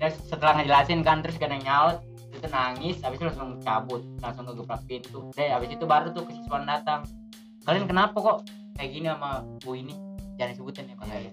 Ya 0.00 0.08
setelah 0.08 0.56
ngejelasin 0.56 1.04
kan 1.04 1.20
terus 1.20 1.36
gak 1.36 1.52
ada 1.52 1.56
yang 1.60 1.66
nyaut 1.68 1.96
itu 2.32 2.46
nangis 2.48 2.96
habis 3.04 3.20
itu 3.20 3.26
langsung 3.28 3.60
cabut 3.60 4.02
langsung 4.24 4.48
ngegebrak 4.48 4.80
pintu. 4.88 5.28
Deh 5.36 5.52
habis 5.52 5.68
itu 5.68 5.84
baru 5.84 6.08
tuh 6.16 6.24
kesiswaan 6.24 6.64
datang. 6.64 7.04
Kalian 7.68 7.84
kenapa 7.84 8.16
kok 8.16 8.48
kayak 8.80 8.90
gini 8.96 9.06
sama 9.12 9.44
bu 9.60 9.76
ini? 9.76 9.92
Jangan 10.40 10.56
sebutin 10.56 10.88
ya 10.88 10.96
pak. 10.96 11.06
Ya 11.12 11.28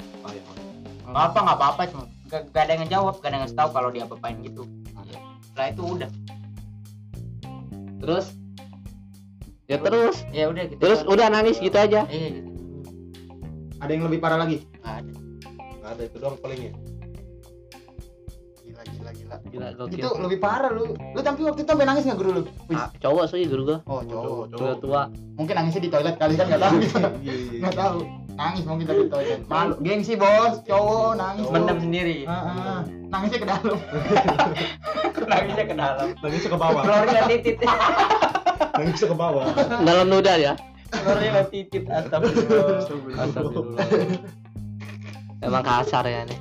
nggak 1.08 1.24
apa 1.32 1.40
nggak 1.40 1.56
apa 1.56 1.66
apa 1.72 1.82
cuma 1.88 2.04
gak, 2.28 2.42
gak 2.52 2.64
ada 2.68 2.72
yang 2.76 2.82
ngejawab 2.84 3.16
gak 3.24 3.32
ada 3.32 3.36
yang 3.40 3.44
ngasih 3.48 3.58
tahu 3.58 3.70
kalau 3.72 3.90
dia 3.96 4.04
apain 4.04 4.38
gitu. 4.44 4.64
Setelah 5.48 5.68
itu 5.72 5.84
udah. 5.88 6.10
Terus? 7.98 8.26
Ya 9.68 9.78
terus? 9.80 10.16
ya 10.36 10.46
udah 10.52 10.64
gitu. 10.68 10.80
Terus 10.84 11.00
udah 11.08 11.28
nangis 11.32 11.58
gitu 11.64 11.78
aja? 11.80 12.04
Iya 12.12 12.28
gitu. 12.36 12.50
Ada 13.80 13.92
yang 13.96 14.04
lebih 14.12 14.20
parah 14.20 14.44
lagi? 14.44 14.68
Nggak 14.84 14.96
ada. 15.02 15.12
Nggak 15.56 15.92
ada 15.96 16.02
itu 16.04 16.18
doang 16.20 16.38
palingnya. 16.44 16.72
gila 16.76 16.87
gila 19.16 19.36
gila. 19.44 19.52
Gila 19.52 19.68
gokil. 19.78 20.00
Itu 20.00 20.10
lebih 20.20 20.40
parah 20.42 20.72
lu. 20.72 20.96
Lu 20.96 21.20
tapi 21.24 21.42
waktu 21.46 21.64
itu 21.64 21.70
sampai 21.70 21.86
nangis 21.88 22.04
nggak 22.04 22.20
guru 22.20 22.32
lu? 22.42 22.44
Wih. 22.68 22.76
Ah, 22.76 22.90
cowok 23.00 23.26
sih 23.32 23.48
guru 23.48 23.62
gua. 23.64 23.78
Oh 23.88 24.02
cowok 24.04 24.36
udah 24.52 24.78
tua. 24.82 25.02
Mungkin 25.40 25.54
nangisnya 25.56 25.82
di 25.88 25.92
toilet 25.92 26.16
kali 26.20 26.34
kan 26.36 26.46
nggak 26.52 26.62
tahu. 26.62 26.76
Kita 26.82 27.00
nggak 27.62 27.76
tahu. 27.78 28.00
Nangis 28.38 28.64
mungkin 28.70 28.86
tapi 28.86 29.02
di 29.08 29.12
toilet. 29.12 29.40
Malu. 29.48 29.74
Gengsi 29.80 30.14
bos. 30.20 30.54
Cowok 30.68 31.12
nangis. 31.16 31.46
Mendam 31.48 31.78
sendiri. 31.80 32.18
Ah, 32.28 32.34
ah. 32.34 32.80
nangisnya 33.14 33.40
ke 33.40 33.48
dalam. 33.48 33.78
Nangisnya 35.32 35.66
ke 35.66 35.76
dalam. 35.76 36.08
Nangis 36.20 36.44
ke 36.44 36.58
bawah. 36.58 36.82
keluarnya 36.84 37.22
titit. 37.32 37.58
Nangis 38.78 39.02
ke 39.02 39.16
bawah. 39.16 39.46
dalam 39.86 40.06
noda 40.12 40.34
ya? 40.36 40.54
Keluarnya 40.92 41.48
titit. 41.48 41.84
Astagfirullah. 41.88 42.84
Astagfirullah. 43.16 43.86
emang 45.38 45.62
kasar 45.62 46.04
ya 46.10 46.26
nih 46.26 46.38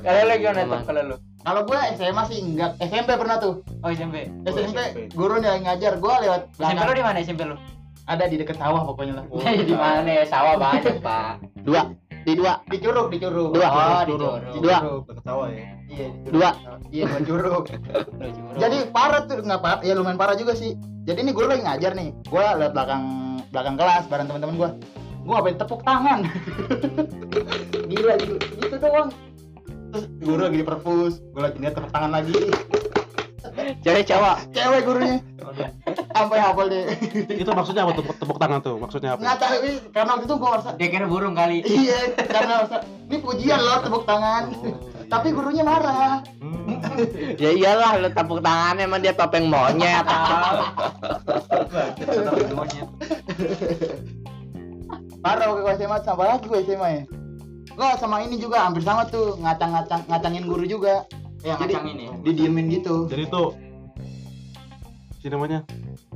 kalau 0.00 0.24
lagi 0.24 0.40
gimana 0.40 0.62
tuh? 0.64 0.80
Kalau 0.88 1.02
lu 1.04 1.16
kalau 1.48 1.64
gue 1.64 1.80
SMA 1.96 2.22
sih 2.28 2.38
enggak. 2.44 2.76
SMP 2.76 3.10
pernah 3.16 3.40
tuh. 3.40 3.64
Oh 3.80 3.88
SMP 3.88 4.28
SMP, 4.44 4.76
SMP. 4.76 4.80
guru 5.16 5.40
yang 5.40 5.64
ngajar. 5.64 5.96
Gue 5.96 6.14
lewat 6.20 6.52
SMP 6.52 6.60
lu 6.60 6.76
belakang. 6.76 6.92
di 6.92 7.04
mana 7.08 7.18
SMP 7.24 7.42
lu? 7.48 7.56
Ada 8.04 8.24
di 8.28 8.36
deket 8.36 8.56
sawah 8.60 8.84
pokoknya 8.84 9.20
lah. 9.20 9.24
Di 9.68 9.76
mana? 9.76 10.08
Ya 10.08 10.24
sawah 10.28 10.60
banyak 10.60 11.00
pak. 11.00 11.40
Dua. 11.64 11.92
Di 12.24 12.32
dua. 12.36 12.60
Di 12.68 12.76
curug 12.80 13.08
di 13.08 13.16
curug. 13.20 13.52
Dua. 13.56 13.68
oh 13.68 14.00
di 14.04 14.12
Curug. 14.16 14.32
Curug. 14.48 14.60
Dua. 14.64 14.78
Dekat 15.08 15.24
sawah 15.24 15.48
ya. 15.48 15.64
iya 15.88 16.06
di 16.12 16.18
curug. 16.20 16.32
Dua. 16.36 16.50
iya 16.92 17.04
dua 17.08 17.20
curug. 17.24 17.64
Di 17.72 18.28
Curug. 18.32 18.56
jadi 18.60 18.76
parah 18.92 19.20
tuh 19.24 19.40
nggak 19.40 19.60
parah. 19.60 19.80
Ya 19.84 19.92
lumayan 19.96 20.20
parah 20.20 20.36
juga 20.36 20.52
sih. 20.52 20.76
Jadi 21.08 21.24
ini 21.24 21.32
guru 21.32 21.48
lagi 21.48 21.64
ngajar 21.64 21.92
nih. 21.96 22.12
Gue 22.28 22.44
lewat 22.44 22.72
belakang 22.76 23.02
belakang 23.48 23.76
kelas 23.80 24.04
bareng 24.12 24.28
teman-teman 24.28 24.56
gue 24.56 24.70
gue 25.28 25.34
ngapain 25.36 25.56
tepuk 25.60 25.80
tangan? 25.84 26.24
Gila 27.92 28.14
gitu, 28.20 28.36
gitu 28.56 28.76
doang 28.80 29.12
terus 29.88 30.04
guru 30.20 30.40
lagi 30.44 30.56
di 30.60 30.66
perpus 30.66 31.14
gue 31.20 31.42
lagi 31.42 31.56
lihat 31.60 31.74
tepuk 31.76 31.92
tangan 31.92 32.10
lagi. 32.12 32.36
Cewek 33.84 34.04
cowok 34.06 34.36
cewek 34.52 34.80
gurunya. 34.84 35.18
Sampai 36.12 36.38
hafal 36.42 36.68
deh 36.68 36.84
Itu 37.32 37.50
maksudnya 37.56 37.88
apa 37.88 37.96
tepuk, 37.96 38.14
tepuk 38.20 38.38
tangan 38.38 38.58
tuh? 38.60 38.76
Maksudnya 38.76 39.16
apa? 39.16 39.20
nggak 39.24 39.38
tahu 39.40 39.56
ini 39.64 39.72
karena 39.90 40.10
waktu 40.14 40.24
itu 40.28 40.34
gue 40.36 40.48
merasa 40.48 40.70
dia 40.76 40.88
kira 40.92 41.06
burung 41.08 41.34
kali. 41.34 41.56
Iya 41.64 42.00
karena 42.16 42.52
merasa 42.62 42.76
ini 42.84 43.16
pujian 43.18 43.60
loh 43.60 43.78
tepuk 43.80 44.04
tangan. 44.04 44.42
Tapi 45.08 45.28
gurunya 45.32 45.64
marah. 45.64 46.20
Hmm. 46.38 46.58
ya 47.42 47.50
iyalah 47.56 47.96
lu 47.96 48.10
tepuk 48.12 48.44
tangannya 48.44 48.84
emang 48.84 49.00
dia 49.00 49.16
topeng 49.16 49.48
monyet 49.48 50.04
parah 55.18 55.46
waktu 55.50 55.62
gue 55.64 55.74
SMA 55.82 55.98
sama 56.06 56.24
lagi 56.24 56.46
gue 56.46 56.60
SMA 56.64 56.88
ya 56.88 57.02
Lo 57.78 57.94
sama 57.94 58.18
ini 58.26 58.42
juga 58.42 58.66
hampir 58.66 58.82
sama 58.82 59.06
tuh 59.06 59.38
ngacang-ngacang 59.38 60.02
ngacangin 60.10 60.44
guru 60.50 60.66
juga. 60.66 61.06
Ya 61.46 61.54
Jadi- 61.54 61.78
ngacangin 61.78 61.96
ya 62.02 62.10
didiemin 62.26 62.66
gitu. 62.74 63.06
Jadi 63.06 63.30
itu 63.30 63.44
si 65.18 65.26
namanya 65.26 65.66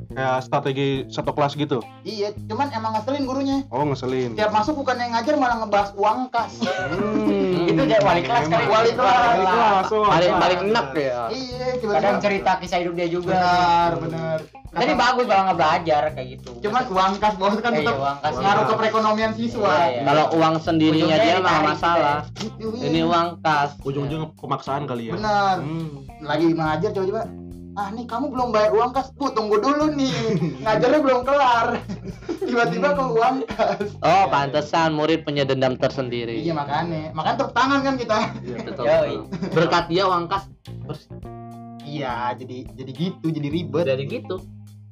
kayak 0.08 0.38
strategi 0.40 0.88
satu 1.08 1.32
kelas 1.32 1.54
gitu. 1.54 1.82
iya 2.02 2.30
cuman 2.44 2.70
emang 2.70 2.94
ngeselin 2.94 3.24
gurunya 3.24 3.58
Oh 3.68 3.82
ngeselin. 3.82 4.34
tiap 4.34 4.50
masuk 4.50 4.76
bukan 4.76 4.94
yang 4.94 5.10
ngajar 5.10 5.34
malah 5.34 5.56
ngebahas 5.58 5.90
uang 5.94 6.28
kas 6.28 6.62
Hmm. 6.62 7.66
itu 7.68 7.82
dia 7.82 7.98
wali 8.00 8.20
kelas 8.20 8.46
kali 8.46 8.64
Wali 8.64 8.90
kelas. 8.92 9.18
Wali 9.24 9.44
kelas, 9.44 9.86
oh, 9.88 10.04
paling 10.04 10.28
kelas. 10.28 10.40
paling 10.40 10.60
enak 10.68 10.86
ya 10.94 11.20
iya 11.28 11.66
kadang 11.80 12.16
cerita 12.18 12.50
kisah 12.56 12.78
hidup 12.78 12.94
dia 12.94 13.08
juga 13.08 13.34
benar 13.34 13.90
benar 13.98 14.38
jadi 14.72 14.92
bagus 14.94 15.24
nggak 15.26 15.56
belajar 15.56 16.02
kayak 16.12 16.28
gitu 16.32 16.50
cuman 16.60 16.82
uang 16.86 17.12
kas 17.18 17.34
bos 17.36 17.54
kan 17.58 17.72
Iya, 17.72 17.78
tetap 17.82 17.96
uang 17.98 18.16
kas. 18.20 18.34
ngaruh 18.36 18.62
ke 18.62 18.74
perekonomian 18.76 19.32
siswa 19.32 19.66
Iya, 19.68 19.86
iya. 19.88 20.02
kalau 20.04 20.24
uang 20.32 20.54
sendirinya 20.58 21.16
dia 21.16 21.36
mah 21.38 21.58
masalah 21.66 22.18
Gitu, 22.38 22.70
ini 22.78 23.00
uang 23.02 23.40
kas 23.40 23.74
Ujung-ujungnya 23.80 24.30
pemaksaan 24.34 24.84
kali 24.84 25.08
ya. 25.08 25.14
benar 25.14 25.56
Hmm. 25.58 26.06
lagi 26.20 26.46
mengajar 26.50 26.90
coba-coba 26.92 27.22
ah 27.72 27.88
nih 27.88 28.04
kamu 28.04 28.28
belum 28.28 28.48
bayar 28.52 28.70
uang 28.76 28.92
kas. 28.92 29.08
Bu 29.16 29.32
tunggu 29.32 29.56
dulu 29.58 29.92
nih. 29.96 30.12
Ngajarnya 30.64 31.00
belum 31.00 31.20
kelar. 31.24 31.80
Tiba-tiba 32.42 32.88
ke 32.92 33.04
uang 33.04 33.37
kas. 33.48 33.88
Oh 34.04 34.24
pantesan 34.28 34.92
murid 34.92 35.24
punya 35.24 35.48
dendam 35.48 35.76
tersendiri. 35.80 36.40
Iya 36.44 36.52
makanya. 36.52 37.12
Makanya 37.16 37.37
tepuk 37.40 37.54
tangan 37.56 37.80
kan 37.80 37.94
kita. 37.96 38.18
Betul, 38.68 38.85
Yoi. 38.85 39.14
betul. 39.24 39.52
berkat 39.56 39.85
dia 39.88 40.02
uang 40.04 40.24
kas. 40.28 40.44
Terus? 40.64 41.02
Iya 41.82 42.37
jadi 42.37 42.68
jadi 42.76 42.92
gitu 42.92 43.26
jadi 43.32 43.48
ribet. 43.48 43.85
Dari 43.88 44.04
gitu. 44.08 44.37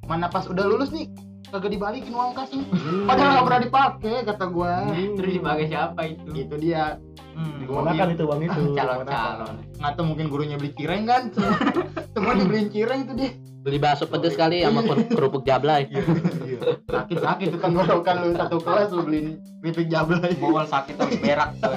Mana 0.08 0.32
pas 0.32 0.48
udah 0.48 0.64
lulus 0.64 0.90
nih 0.90 1.29
kagak 1.50 1.70
dibalikin 1.74 2.14
uang 2.14 2.30
kasnya 2.32 2.62
padahal 3.04 3.28
nggak 3.34 3.46
pernah 3.46 3.62
dipakai 3.66 4.14
kata 4.22 4.46
gua. 4.48 4.74
Terus 4.90 5.32
dipakai 5.34 5.66
siapa 5.66 6.00
itu? 6.06 6.28
Itu 6.30 6.54
dia. 6.56 6.96
Hmm. 7.34 7.58
Digunakan 7.62 8.06
itu 8.14 8.22
uang 8.22 8.40
itu. 8.46 8.60
calon 8.78 9.06
calon. 9.06 9.54
Nggak 9.78 9.92
tahu 9.98 10.04
mungkin 10.06 10.26
gurunya 10.30 10.56
beli 10.56 10.70
cireng 10.78 11.04
kan. 11.10 11.22
Semua 12.14 12.32
dibeliin 12.38 12.70
cireng 12.70 13.10
tuh 13.10 13.14
dia. 13.18 13.30
Beli 13.60 13.76
bakso 13.76 14.08
pedes 14.08 14.40
kali 14.40 14.64
sama 14.64 14.80
ker- 14.80 15.12
kerupuk 15.12 15.44
jablay 15.44 15.84
sakit 16.88 17.18
sakit 17.20 17.46
tuh 17.52 17.60
tenggorokan 17.60 18.16
lu 18.24 18.32
satu 18.32 18.56
kelas 18.56 18.88
lu 18.88 19.04
beliin 19.04 19.36
keripik 19.60 19.92
jablay 19.92 20.32
Bawal 20.40 20.64
sakit 20.64 20.96
terus 20.96 21.16
berak 21.20 21.52
tuh. 21.60 21.76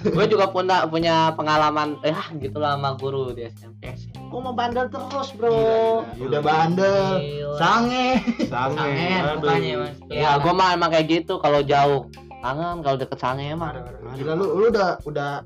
Gue 0.00 0.24
juga 0.30 0.48
punya 0.48 0.88
punya 0.88 1.32
pengalaman 1.36 2.00
ya 2.00 2.20
gitulah 2.40 2.76
sama 2.76 2.96
guru 2.96 3.36
di 3.36 3.48
SMP 3.48 3.94
gue 4.30 4.40
mau 4.40 4.54
bandel 4.54 4.86
terus 4.86 5.34
bro. 5.34 6.06
Udah 6.22 6.40
bandel. 6.40 7.18
Gila. 7.18 7.58
sange. 7.58 8.08
Sange. 8.46 8.78
Sangen 8.78 9.22
Aduh. 9.26 9.42
mukanya 9.42 9.72
mas. 9.82 9.96
ya 10.06 10.30
gue 10.38 10.52
mah 10.54 10.68
emang 10.78 10.90
kayak 10.94 11.06
gitu 11.10 11.42
kalau 11.42 11.60
jauh. 11.66 12.06
Kangen 12.40 12.80
kalau 12.80 12.96
deket 12.96 13.18
sange 13.18 13.50
emang 13.50 13.74
gila 14.14 14.32
lu 14.38 14.46
lu 14.54 14.66
udah 14.70 15.02
udah 15.04 15.42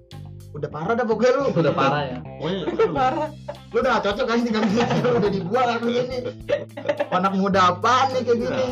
udah 0.54 0.68
parah 0.70 0.94
dah 0.94 1.02
pokoknya 1.08 1.32
lu. 1.34 1.44
Udah 1.64 1.72
parah 1.74 2.02
ya. 2.04 2.18
Pokoknya 2.22 2.58
lu 3.74 3.76
udah 3.82 3.90
gak 3.98 4.04
cocok 4.06 4.26
kan 4.28 4.38
tinggal 4.46 4.62
di 4.62 4.70
sini 4.78 5.00
lu 5.02 5.16
udah 5.18 5.32
dibuang 5.32 5.68
aku 5.80 5.86
ini. 5.90 6.18
Anak 7.10 7.32
muda 7.34 7.60
apaan 7.74 8.06
nih 8.14 8.22
kayak 8.22 8.38
gini. 8.38 8.66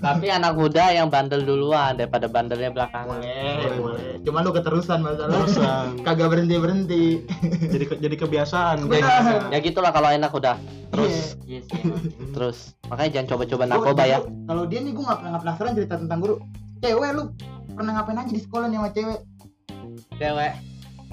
Tapi 0.00 0.26
anak 0.26 0.56
muda 0.56 0.88
yang 0.88 1.06
bandel 1.06 1.44
duluan 1.44 1.92
daripada 1.94 2.24
bandelnya 2.24 2.72
belakangan 2.72 3.20
boleh 3.20 3.76
boleh 3.76 4.10
cuma 4.24 4.40
lu 4.40 4.50
keterusan 4.50 5.00
masalah 5.00 5.44
kagak 6.08 6.28
berhenti 6.28 6.56
berhenti 6.56 7.04
jadi 7.72 7.84
ke- 7.86 8.00
jadi 8.00 8.16
kebiasaan. 8.16 8.88
Benar. 8.88 9.52
ya 9.52 9.58
gitulah 9.60 9.92
kalau 9.92 10.08
enak 10.08 10.32
udah. 10.32 10.56
Terus. 10.90 11.36
Iya. 11.44 11.60
Sih. 11.62 11.80
terus. 12.34 12.58
Makanya 12.88 13.10
jangan 13.14 13.28
coba-coba 13.36 13.64
narkoba 13.66 14.02
ya. 14.04 14.18
kalau 14.48 14.64
dia 14.64 14.80
nih 14.80 14.92
gua 14.92 15.04
nggak 15.06 15.18
pernah 15.20 15.38
penasaran 15.38 15.72
cerita 15.76 15.94
tentang 15.96 16.18
guru. 16.18 16.34
Cewek 16.80 17.10
lu 17.12 17.22
pernah 17.70 17.92
ngapain 18.00 18.18
aja 18.18 18.32
di 18.32 18.40
sekolah 18.40 18.66
nih 18.66 18.78
sama 18.80 18.90
cewek? 18.90 19.20
Cewek. 20.16 20.52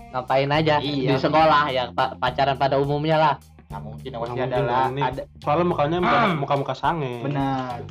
Ngapain 0.07 0.49
aja? 0.49 0.75
Iya. 0.79 1.09
di 1.11 1.15
sekolah 1.19 1.63
ya 1.69 1.83
pa- 1.91 2.15
pacaran 2.15 2.55
pada 2.55 2.79
umumnya 2.79 3.17
lah. 3.19 3.35
Nggak 3.67 3.81
mungkin 3.83 4.11
adalah 4.47 4.87
dong, 4.87 4.95
ini. 4.95 5.01
ada. 5.03 5.21
soalnya 5.43 5.65
mukanya 5.67 5.97
muka-muka 6.41 6.71
sange. 6.71 7.19
Benar 7.21 7.83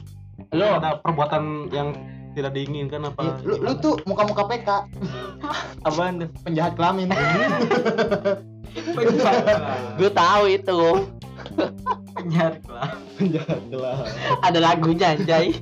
lu 0.53 0.66
ada 0.66 1.01
perbuatan 1.01 1.72
yang 1.72 1.96
tidak 2.37 2.53
diinginkan 2.53 3.09
apa? 3.09 3.20
Iya, 3.25 3.35
lu, 3.49 3.55
lu 3.64 3.72
tuh 3.81 3.96
muka-muka 4.05 4.44
PK 4.44 4.68
apaan 5.88 6.25
tuh? 6.25 6.29
penjahat 6.44 6.77
kelamin. 6.77 7.09
Gue 9.96 10.11
tahu 10.12 10.44
itu. 10.53 10.81
Penjahat 12.16 12.61
lah. 12.68 12.92
penjahat 13.16 13.61
kelas 13.72 13.99
ada 14.44 14.59
lagunya 14.61 15.16
Jai 15.25 15.57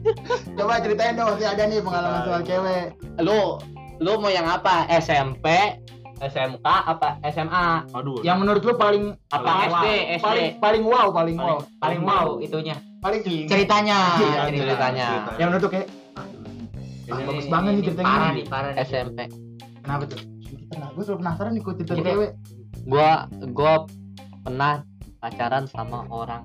coba 0.59 0.83
ceritain 0.83 1.15
dong 1.15 1.35
masih 1.35 1.47
ada 1.47 1.63
nih 1.67 1.79
pengalaman 1.81 2.21
soal 2.27 2.43
cewek. 2.43 2.87
Lu 3.23 3.59
lu 4.03 4.13
mau 4.19 4.31
yang 4.31 4.47
apa? 4.47 4.91
SMP 4.91 5.79
SMK 6.19 6.67
apa 6.67 7.19
SMA 7.31 7.67
aduh. 7.95 8.23
Yang 8.27 8.37
menurut 8.43 8.63
lu 8.67 8.75
paling 8.75 9.05
apa 9.31 9.47
Paling 9.47 9.71
SD 9.71 9.87
wow. 9.87 10.15
SD 10.19 10.23
paling 10.23 10.49
paling 10.59 10.85
wow 10.85 11.07
paling 11.11 11.37
wow. 11.39 11.47
Paling, 11.47 11.79
paling 11.79 12.01
mau 12.03 12.29
itunya. 12.43 12.77
Paling 13.05 13.21
Ceritanya. 13.45 13.99
Iya, 14.17 14.41
ceritanya. 14.49 15.09
yang 15.37 15.49
menurut 15.53 15.69
kayak 15.69 15.89
ah, 16.17 17.21
bagus 17.21 17.47
banget 17.53 17.71
nih 17.77 17.83
ceritanya. 17.85 18.09
Parah 18.09 18.31
nih. 18.33 18.45
parah 18.49 18.71
nih. 18.73 18.85
SMP 18.89 19.19
kenapa 19.85 20.03
tuh? 20.09 20.21
Kita 20.41 20.75
lah 20.81 20.89
gue 20.97 21.03
selalu 21.05 21.19
penasaran 21.21 21.51
nih 21.53 21.61
kok 21.61 21.75
cerita 21.85 21.93
cewek. 22.01 22.31
gua 22.89 23.11
gua 23.53 23.73
pernah 24.45 24.75
pacaran 25.21 25.65
sama 25.69 26.09
orang 26.09 26.41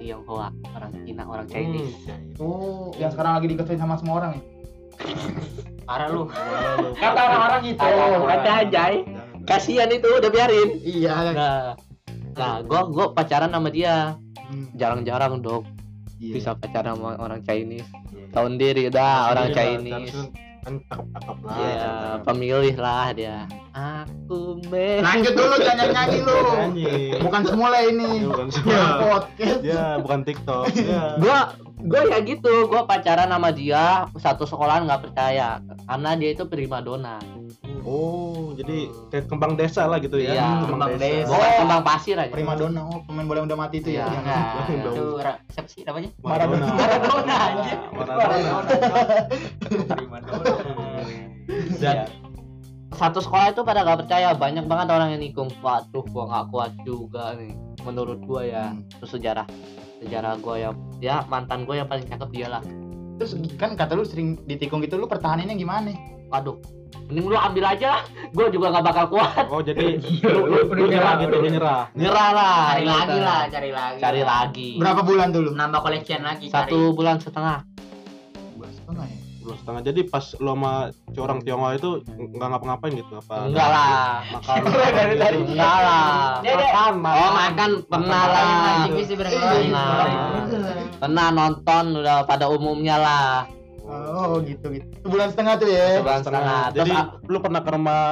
Tionghoa 0.00 0.48
orang 0.72 0.90
Cina 1.04 1.22
orang 1.28 1.46
Chinese. 1.52 1.96
Oh 2.40 2.88
yang 2.96 3.12
sekarang 3.12 3.36
lagi 3.36 3.46
diketuin 3.52 3.80
sama 3.80 4.00
semua 4.00 4.24
orang 4.24 4.30
nih 4.40 4.44
Parah 5.88 6.08
lu. 6.12 6.28
kata 6.96 7.20
orang-orang 7.20 7.60
gitu. 7.68 7.84
Ada 8.28 8.64
Jai 8.68 8.96
kasihan 9.44 9.88
itu 9.92 10.08
udah 10.08 10.30
biarin. 10.32 10.68
Iya 10.80 11.12
nah 11.36 11.60
nah 12.32 12.64
gua 12.64 12.88
gua 12.88 13.12
pacaran 13.12 13.52
sama 13.52 13.68
dia. 13.68 14.16
Hmm, 14.48 14.72
jarang-jarang 14.80 15.44
dong 15.44 15.68
iya. 16.18 16.34
bisa 16.34 16.54
pacaran 16.54 16.98
sama 16.98 17.16
orang 17.16 17.40
Chinese. 17.42 17.88
Tahun 18.30 18.60
diri 18.60 18.90
udah 18.92 19.32
orang 19.32 19.46
Iya, 19.50 19.56
Chinese. 19.56 20.12
kan 20.58 20.74
lah 21.48 21.56
ya 21.64 21.92
pemilih 22.28 22.76
lah 22.76 23.08
dia. 23.16 23.48
Aku 23.72 24.60
me 24.68 25.00
lanjut 25.00 25.32
dulu 25.32 25.54
jangan 25.64 25.88
nyanyi 25.96 26.18
lu. 26.20 26.34
Nyanyi 26.34 26.94
bukan 27.24 27.42
semula 27.46 27.78
Ya, 27.78 27.88
ini 27.88 28.10
bukan 28.26 28.46
ya 28.50 28.52
semua 28.52 28.84
podcast. 29.00 29.60
Ya 29.64 29.84
bukan 30.02 30.20
TikTok. 30.26 30.64
Ya 30.76 31.02
gua 31.16 31.38
gua 31.80 32.00
ya 32.10 32.18
gitu. 32.20 32.68
Gua 32.68 32.84
pacaran 32.84 33.30
sama 33.32 33.48
dia 33.54 34.04
satu 34.18 34.44
sekolahan 34.44 34.84
nggak 34.84 35.08
percaya. 35.08 35.62
Karena 35.88 36.10
dia 36.18 36.30
itu 36.36 36.44
primadona 36.44 37.16
oh 37.82 38.50
jadi 38.52 38.76
kayak 39.08 39.24
kembang 39.26 39.54
desa 39.54 39.84
lah 39.84 39.98
gitu 39.98 40.16
ya 40.16 40.32
Iya, 40.32 40.48
kembang 40.64 40.94
desa. 40.94 41.26
bukan 41.26 41.38
Oh. 41.44 41.58
kembang 41.60 41.82
pasir 41.82 42.16
aja 42.16 42.30
primadona 42.30 42.80
oh 42.82 42.98
pemain 43.02 43.24
bola 43.24 43.38
yang 43.38 43.48
udah 43.48 43.58
mati 43.58 43.76
itu 43.78 43.90
ya 43.92 44.04
Iya, 44.04 44.18
enggak. 44.18 44.42
Iya. 44.68 44.82
Itu 44.84 45.04
siapa 45.48 45.68
sih 45.68 45.80
namanya? 45.82 46.10
Maradona 46.18 46.66
Maradona, 46.74 47.34
anjir. 47.36 47.78
Maradona 47.90 48.50
Primadona. 49.88 50.52
Dan 51.78 51.96
satu 52.90 53.18
sekolah 53.18 53.52
itu 53.52 53.60
pada 53.62 53.84
nggak 53.84 53.98
percaya 54.02 54.32
banyak 54.32 54.64
banget 54.64 54.86
orang 54.88 55.08
yang 55.12 55.22
nikung 55.22 55.48
waduh 55.58 56.02
gua 56.06 56.24
nggak 56.26 56.46
kuat 56.48 56.72
juga 56.82 57.36
nih 57.36 57.52
menurut 57.82 58.18
gua 58.22 58.42
ya 58.42 58.64
Hmm. 58.68 58.82
terus 58.90 59.12
sejarah 59.12 59.46
sejarah 59.98 60.34
gua 60.38 60.56
yang 60.58 60.74
ya 60.98 61.22
mantan 61.24 61.62
gua 61.62 61.78
yang 61.78 61.86
paling 61.86 62.02
cakep 62.04 62.28
dia 62.32 62.48
lah 62.48 62.62
terus 63.16 63.32
kan 63.54 63.74
kata 63.74 63.92
lu 63.92 64.02
sering 64.02 64.40
ditikung 64.44 64.80
gitu 64.80 64.94
lu 64.94 65.04
pertahaninnya 65.04 65.54
gimana 65.54 65.94
waduh 66.28 66.58
mending 67.08 67.26
lu 67.28 67.36
ambil 67.36 67.64
aja 67.64 67.86
lah. 67.98 68.02
Gua 68.36 68.46
juga 68.52 68.66
nggak 68.72 68.84
bakal 68.84 69.04
kuat. 69.08 69.44
Oh 69.48 69.60
jadi 69.64 69.96
lu, 70.28 70.40
lu, 70.44 70.58
lu 70.68 70.84
nyerah 70.88 71.14
gitu 71.24 71.36
lu 71.40 71.48
nyerah. 71.48 71.82
nyerah. 71.96 72.28
Lah 72.36 72.56
Cari 72.68 72.84
gitu. 72.84 72.92
lagi 72.92 73.18
lah, 73.18 73.40
cari 73.48 73.70
lagi. 73.72 73.98
cari 74.00 74.22
lagi. 74.22 74.70
Berapa 74.76 75.00
bulan 75.00 75.28
dulu? 75.32 75.50
Nambah 75.56 75.80
collection 75.80 76.20
lagi. 76.20 76.46
satu 76.52 76.92
bulan 76.92 77.16
setengah. 77.16 77.64
Bulan 78.60 78.72
setengah 78.76 79.06
ya? 79.08 79.16
Dua 79.40 79.54
setengah. 79.56 79.80
Jadi 79.80 80.00
pas 80.04 80.24
lu 80.36 80.50
sama 80.52 80.72
si 80.92 81.18
orang 81.24 81.38
Tionghoa 81.40 81.72
itu 81.72 81.90
nggak 82.04 82.48
ngapa-ngapain 82.52 82.92
gitu? 82.92 83.12
Apa 83.16 83.34
enggak 83.48 83.68
lah. 83.72 84.20
makan? 84.28 84.56
Dari- 85.00 85.16
dari- 85.16 85.40
enggak 85.40 85.76
lah. 85.80 86.44
Makan 86.44 86.92
oh 87.00 87.30
makan. 87.32 87.70
Pernah 87.88 88.22
lah. 88.28 88.44
Nah. 89.72 89.96
pernah 91.00 91.26
nonton 91.32 91.84
udah 92.04 92.28
pada 92.28 92.52
umumnya 92.52 93.00
lah 93.00 93.57
oh 93.88 94.38
gitu 94.44 94.66
gitu 94.76 94.86
sebulan 95.02 95.28
setengah 95.32 95.54
tuh 95.56 95.68
ya 95.72 95.88
sebulan 96.04 96.20
setengah 96.20 96.60
jadi 96.76 96.92
terus 96.92 97.30
lu 97.32 97.38
pernah 97.40 97.60
ke 97.64 97.70
rumah 97.72 98.02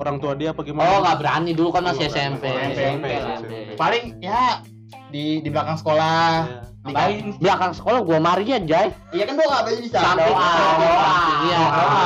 orang 0.00 0.16
tua 0.18 0.32
dia 0.34 0.50
apa 0.50 0.60
gimana 0.66 0.90
Oh 0.90 0.98
nggak 1.06 1.18
berani 1.22 1.50
dulu 1.54 1.68
kan 1.70 1.82
masih 1.86 2.10
SMP. 2.10 2.50
SMP 2.50 3.06
lah. 3.14 3.38
SMP. 3.38 3.78
paling 3.78 4.04
ya 4.18 4.64
di 5.10 5.38
di 5.44 5.48
belakang 5.48 5.78
sekolah 5.78 6.30
Iya. 6.46 6.69
Ngapain? 6.80 7.36
Belakang 7.36 7.72
sekolah 7.72 8.00
gua 8.00 8.18
Maria 8.18 8.56
Jay. 8.58 8.88
iya 9.10 9.24
kan 9.24 9.36
doa 9.36 9.52
apa 9.54 9.68
bisa 9.74 9.98
Samping 9.98 10.24
doa 10.26 10.50
doa. 10.80 11.12
Iya. 11.44 11.60
Doa. 11.60 12.00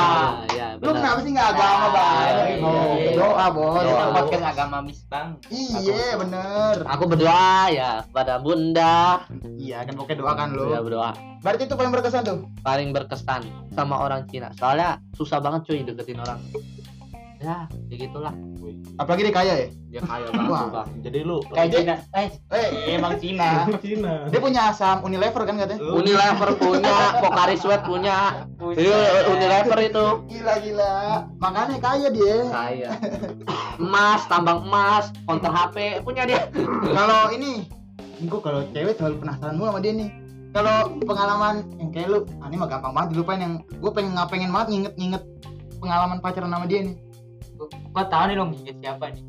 Iya. 0.51 0.67
lu 0.77 0.91
kenapa 0.91 1.19
sih 1.23 1.31
nggak 1.31 1.49
agama 1.49 1.87
bang 1.89 2.13
Iya, 2.21 2.61
oh, 2.61 2.93
iya. 2.93 3.11
doa 3.15 3.47
bos 3.49 3.73
Kita 3.79 3.87
Doa. 3.87 4.13
podcast 4.13 4.45
agama 4.45 4.77
mis 4.81 5.01
bang. 5.07 5.29
iya 5.49 6.05
bener 6.15 6.75
Aku 6.85 7.05
berdoa 7.07 7.49
ya 7.71 7.91
pada 8.11 8.35
bunda. 8.37 9.23
iya 9.57 9.81
kan 9.81 9.95
pokoknya 9.95 10.19
doakan 10.19 10.49
lu 10.53 10.65
Ya 10.69 10.81
berdoa. 10.81 11.11
berarti 11.41 11.63
itu 11.65 11.75
paling 11.75 11.93
berkesan 11.93 12.23
tuh 12.23 12.39
Paling 12.61 12.91
berkesan 12.91 13.43
sama 13.71 13.97
orang 13.99 14.27
Cina. 14.27 14.51
Soalnya 14.53 14.99
susah 15.13 15.39
banget 15.39 15.65
cuy 15.65 15.81
deketin 15.83 16.19
orang. 16.19 16.43
Ya, 17.43 17.67
ya 17.91 17.97
gitulah. 17.99 18.35
apalagi 18.97 19.29
dia 19.29 19.35
kaya 19.35 19.53
ya 19.59 19.69
Dia 19.91 20.01
kaya 20.07 20.27
Wah. 20.33 20.39
banget. 20.39 20.71
Bang. 20.73 20.89
jadi 21.05 21.19
lu 21.27 21.39
Kayak 21.53 21.69
Cina. 21.77 21.95
Eh, 22.17 22.29
eh 22.55 22.69
emang 22.97 23.15
Cina 23.21 23.51
Cina 23.85 24.15
dia 24.31 24.41
punya 24.41 24.63
saham 24.73 25.05
Unilever 25.05 25.43
kan 25.45 25.55
katanya 25.59 25.81
Unilever 25.83 26.51
punya, 26.57 26.97
Pocari 27.21 27.57
Sweat 27.59 27.83
punya. 27.85 28.47
Iya, 28.59 29.29
Unilever 29.29 29.79
itu. 29.83 30.07
gila 30.31 30.55
gila 30.63 30.95
makanya 31.43 31.77
kaya 31.83 32.09
dia 32.09 32.37
Kaya. 32.49 32.89
Emas, 33.83 34.23
tambang 34.31 34.63
emas, 34.65 35.11
konter 35.27 35.51
HP 35.51 36.01
punya 36.07 36.23
dia. 36.25 36.47
kalau 36.95 37.29
ini 37.35 37.67
gue 38.25 38.41
kalau 38.41 38.63
cewek 38.73 38.95
selalu 38.97 39.21
penasaran 39.21 39.59
mulu 39.59 39.75
sama 39.75 39.81
dia 39.83 39.93
nih 39.93 40.11
kalau 40.55 40.97
pengalaman 41.03 41.67
yang 41.83 41.91
kayak 41.91 42.09
lu 42.15 42.19
ah, 42.39 42.47
ini 42.47 42.57
mah 42.57 42.69
gampang 42.71 42.95
banget 42.95 43.09
dilupain 43.19 43.41
yang 43.43 43.55
gue 43.67 43.91
pengen 43.91 44.15
nggak 44.15 44.29
pengen 44.31 44.51
banget 44.55 44.69
nginget 44.71 44.95
nginget 44.97 45.23
pengalaman 45.83 46.19
pacaran 46.23 46.49
sama 46.49 46.65
dia 46.71 46.81
nih 46.87 46.95
gua 47.91 48.05
tahu 48.05 48.25
nih 48.27 48.37
dong 48.37 48.51
inget 48.55 48.77
siapa 48.79 49.05
nih. 49.09 49.23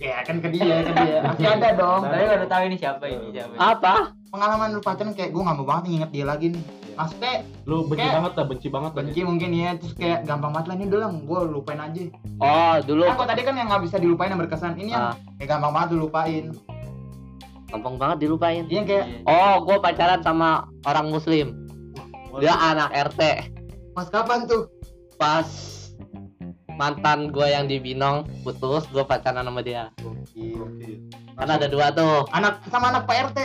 ya 0.00 0.16
kan 0.22 0.36
ke 0.38 0.48
dia 0.48 0.80
ke 0.80 0.92
dia 0.96 1.16
pasti 1.26 1.44
ada 1.44 1.68
dong 1.74 2.00
Tapi 2.02 2.24
baru 2.24 2.46
tahu 2.46 2.62
ini 2.64 2.76
siapa 2.76 3.04
ini 3.04 3.26
siapa. 3.30 3.52
ini. 3.52 3.60
Apa? 3.60 3.94
pengalaman 4.26 4.68
lu 4.70 4.80
pacaran 4.80 5.10
kayak 5.10 5.28
gue 5.28 5.42
nggak 5.42 5.56
mau 5.56 5.66
banget 5.66 5.84
nginget 5.90 6.10
dia 6.10 6.24
lagi 6.24 6.46
nih 6.50 6.62
maksudnya 6.92 7.34
lu 7.64 7.82
benci 7.82 7.98
Kayak- 8.00 8.14
banget 8.14 8.32
lah 8.32 8.46
benci 8.46 8.68
banget 8.68 8.90
lah 8.90 9.02
benci 9.02 9.20
mungkin 9.22 9.50
ya 9.52 9.70
terus 9.74 9.92
kayak 9.92 10.18
gampang 10.22 10.50
banget 10.50 10.66
lah 10.66 10.74
ini 10.74 10.84
udah 10.86 10.98
lah 11.00 11.10
gue 11.12 11.40
lupain 11.50 11.80
aja 11.80 12.02
Oh, 12.38 12.74
dulu 12.80 13.02
kan 13.04 13.14
kok 13.16 13.28
tadi 13.28 13.42
kan 13.42 13.54
yang 13.54 13.66
nggak 13.66 13.82
bisa 13.82 13.96
dilupain 13.96 14.28
yang 14.28 14.38
berkesan 14.38 14.72
ini 14.76 14.90
yang 14.90 15.04
Ah. 15.04 15.14
kayak 15.36 15.48
gampang 15.50 15.72
banget 15.72 15.88
dilupain 15.90 16.44
gampang 17.66 17.94
banget 17.96 18.16
dilupain. 18.20 18.62
iya 18.64 18.72
yang 18.72 18.86
kayak 18.86 19.04
Oh, 19.24 19.54
gue 19.60 19.76
pacaran 19.78 20.20
sama 20.20 20.50
orang 20.82 21.06
muslim. 21.08 21.46
Dia 22.36 22.54
anak 22.54 22.90
RT. 23.10 23.20
pas 23.90 24.06
kapan 24.06 24.46
tuh 24.46 24.70
Pas 25.16 25.46
mantan 26.80 27.28
gue 27.28 27.44
yang 27.44 27.68
di 27.68 27.76
Binong 27.76 28.24
putus, 28.40 28.88
gue 28.88 29.04
pacaran 29.04 29.44
sama 29.44 29.60
dia. 29.60 29.92
Kan 31.36 31.48
ada 31.52 31.68
dua 31.68 31.92
tuh, 31.92 32.24
anak 32.32 32.64
sama 32.72 32.88
anak 32.88 33.04
Pak 33.04 33.36
RT 33.36 33.38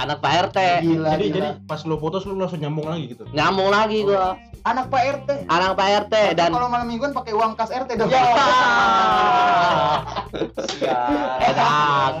anak 0.00 0.24
Pak 0.24 0.32
RT. 0.48 0.58
gila 0.80 1.12
jadi 1.12 1.26
gila. 1.28 1.60
jadi 1.60 1.68
pas 1.68 1.84
lu 1.84 2.00
putus 2.00 2.24
lu 2.24 2.40
langsung 2.40 2.56
nyambung 2.56 2.88
lagi 2.88 3.12
gitu? 3.12 3.28
Nyambung 3.36 3.68
lagi 3.68 4.00
gue, 4.00 4.26
anak 4.64 4.88
Pak 4.88 5.02
RT 5.20 5.28
anak 5.44 5.76
Pak 5.76 6.08
RT 6.08 6.14
dan 6.40 6.56
kalau 6.56 6.72
malam 6.72 6.88
mingguan 6.88 7.12
pakai 7.12 7.36
uang 7.36 7.52
kas 7.52 7.68
RT 7.68 8.00
dong. 8.00 8.08
Enak, 11.50 12.12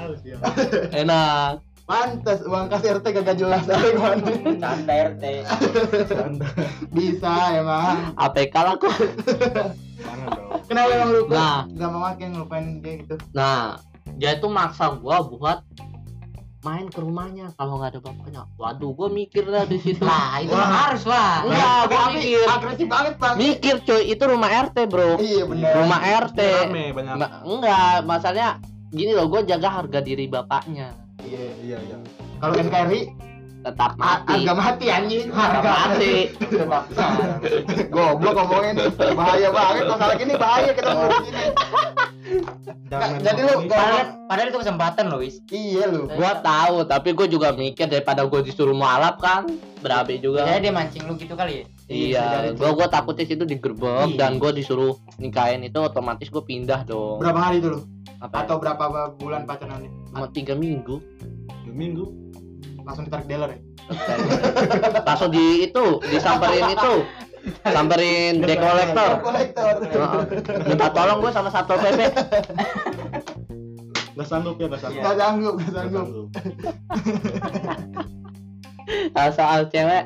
enak. 0.90 1.62
Pantes 1.90 2.38
uang 2.46 2.70
kas 2.70 2.86
RT 2.86 3.02
gak 3.02 3.34
jelas 3.34 3.66
dari 3.66 3.90
mana. 3.98 4.30
Canda 4.62 4.94
RT. 5.10 5.24
Bisa 6.94 7.32
emang. 7.50 8.14
APK 8.14 8.54
lah 8.54 8.78
kok. 8.78 8.94
Kenapa 10.70 10.90
emang 10.94 11.10
lupa? 11.10 11.34
Nah. 11.34 11.58
Gak 11.66 11.88
mau 11.90 12.02
makin 12.06 12.26
ngelupain 12.30 12.78
kayak 12.78 12.96
gitu. 13.02 13.14
Nah, 13.34 13.82
dia 14.14 14.38
itu 14.38 14.46
maksa 14.46 14.94
gue 14.94 15.16
buat 15.34 15.66
main 16.60 16.86
ke 16.86 17.00
rumahnya 17.00 17.50
kalau 17.56 17.80
nggak 17.80 17.96
ada 17.96 18.00
bapaknya. 18.04 18.42
Waduh, 18.54 18.92
gue 18.92 19.08
mikir 19.10 19.48
lah 19.48 19.64
di 19.64 19.80
situ. 19.80 20.04
Lah, 20.04 20.38
itu 20.38 20.52
Wah. 20.52 20.70
harus 20.86 21.02
lah. 21.08 21.42
Enggak, 21.42 21.80
gue 21.80 21.96
Tapi 21.96 22.14
mikir. 22.20 22.44
agresif 22.46 22.86
banget 22.86 23.14
bang. 23.16 23.34
Mikir 23.34 23.74
cuy, 23.82 24.02
itu 24.06 24.22
rumah 24.28 24.50
RT 24.68 24.76
bro. 24.86 25.16
Iya 25.16 25.42
bener. 25.48 25.72
Rumah 25.72 26.00
RT. 26.28 26.40
rame 26.68 26.84
banyak 26.92 27.14
Ma- 27.16 27.42
enggak, 27.48 27.96
masalahnya 28.04 28.48
gini 28.92 29.10
loh, 29.10 29.26
gue 29.26 29.40
jaga 29.48 29.68
harga 29.72 29.98
diri 29.98 30.28
bapaknya. 30.28 30.99
Iya. 31.22 31.44
iya 31.60 31.78
iya 31.80 31.96
Kalau 32.38 32.54
NKRI 32.54 33.02
Tetap 33.60 33.92
mati. 33.94 34.40
harga 34.40 34.52
mati 34.56 34.86
anjing. 34.88 35.28
Harga 35.28 35.60
mati. 35.60 36.32
Goblok 37.88 38.32
ngomongin 38.34 38.74
bahaya 39.12 39.48
banget 39.50 39.84
masalah 39.84 40.16
gini 40.16 40.32
bahaya 40.34 40.70
kita 40.72 40.88
ngomong 40.88 41.22
gini. 41.22 41.44
Jangan 42.86 43.20
jadi 43.20 43.40
lu 43.42 43.54
padahal, 43.66 44.06
padahal 44.24 44.48
itu 44.48 44.58
kesempatan 44.60 45.04
loh 45.08 45.18
wis 45.18 45.42
iya 45.50 45.84
lu 45.84 46.06
Gua 46.08 46.38
tahu, 46.38 46.86
tapi 46.86 47.10
gua 47.10 47.26
juga 47.26 47.50
mikir 47.50 47.84
daripada 47.84 48.22
gua 48.22 48.40
disuruh 48.40 48.72
mualaf 48.72 49.18
kan, 49.18 49.44
berabe 49.78 50.16
juga. 50.16 50.46
jadi 50.46 50.62
dia 50.62 50.72
mancing 50.72 51.04
lu 51.04 51.18
gitu 51.18 51.34
kali 51.34 51.60
ya 51.60 51.64
Iya, 51.90 52.26
gua 52.54 52.70
gua 52.72 52.86
takutnya 52.86 53.26
situ 53.26 53.42
digerebek 53.42 54.14
Iya. 54.14 54.16
dan 54.16 54.38
gua 54.38 54.50
disuruh 54.50 54.94
nikahin 55.16 55.60
itu 55.60 55.76
otomatis 55.76 56.30
gua 56.30 56.40
pindah 56.40 56.86
dong. 56.86 57.18
berapa 57.18 57.36
hari 57.40 57.58
itu 57.58 57.68
lu 57.68 57.80
Apa? 58.20 58.44
atau 58.44 58.60
berapa 58.60 58.84
bulan 59.16 59.48
pacaran 59.48 59.80
nih 59.80 59.90
Cuma 60.12 60.28
tiga 60.28 60.52
minggu. 60.52 61.00
Dua 61.64 61.74
minggu. 61.74 62.04
langsung 62.84 63.04
ditarik 63.08 63.28
dealer 63.28 63.56
ya 63.56 63.60
Langsung 65.08 65.30
di 65.34 65.66
itu, 65.66 65.86
disamperin 66.10 66.70
itu, 66.72 66.94
samperin 67.66 68.38
dekolektor. 68.44 69.18
kolektor 69.24 69.74
Heeh. 69.82 70.22
Minta 70.68 70.86
tolong 70.94 71.18
gua 71.18 71.32
sama 71.34 71.50
satpol 71.50 71.78
pp. 71.80 72.00
Gak 74.14 74.26
sanggup 74.28 74.56
ya, 74.60 74.66
gak 74.68 74.80
sanggup. 74.84 75.00
nggak 75.00 75.16
sanggup 75.16 75.54
Nggak 75.58 75.72
sanggup 75.72 76.26
Kalau 79.14 79.30
soal 79.32 79.60
cewek, 79.70 80.04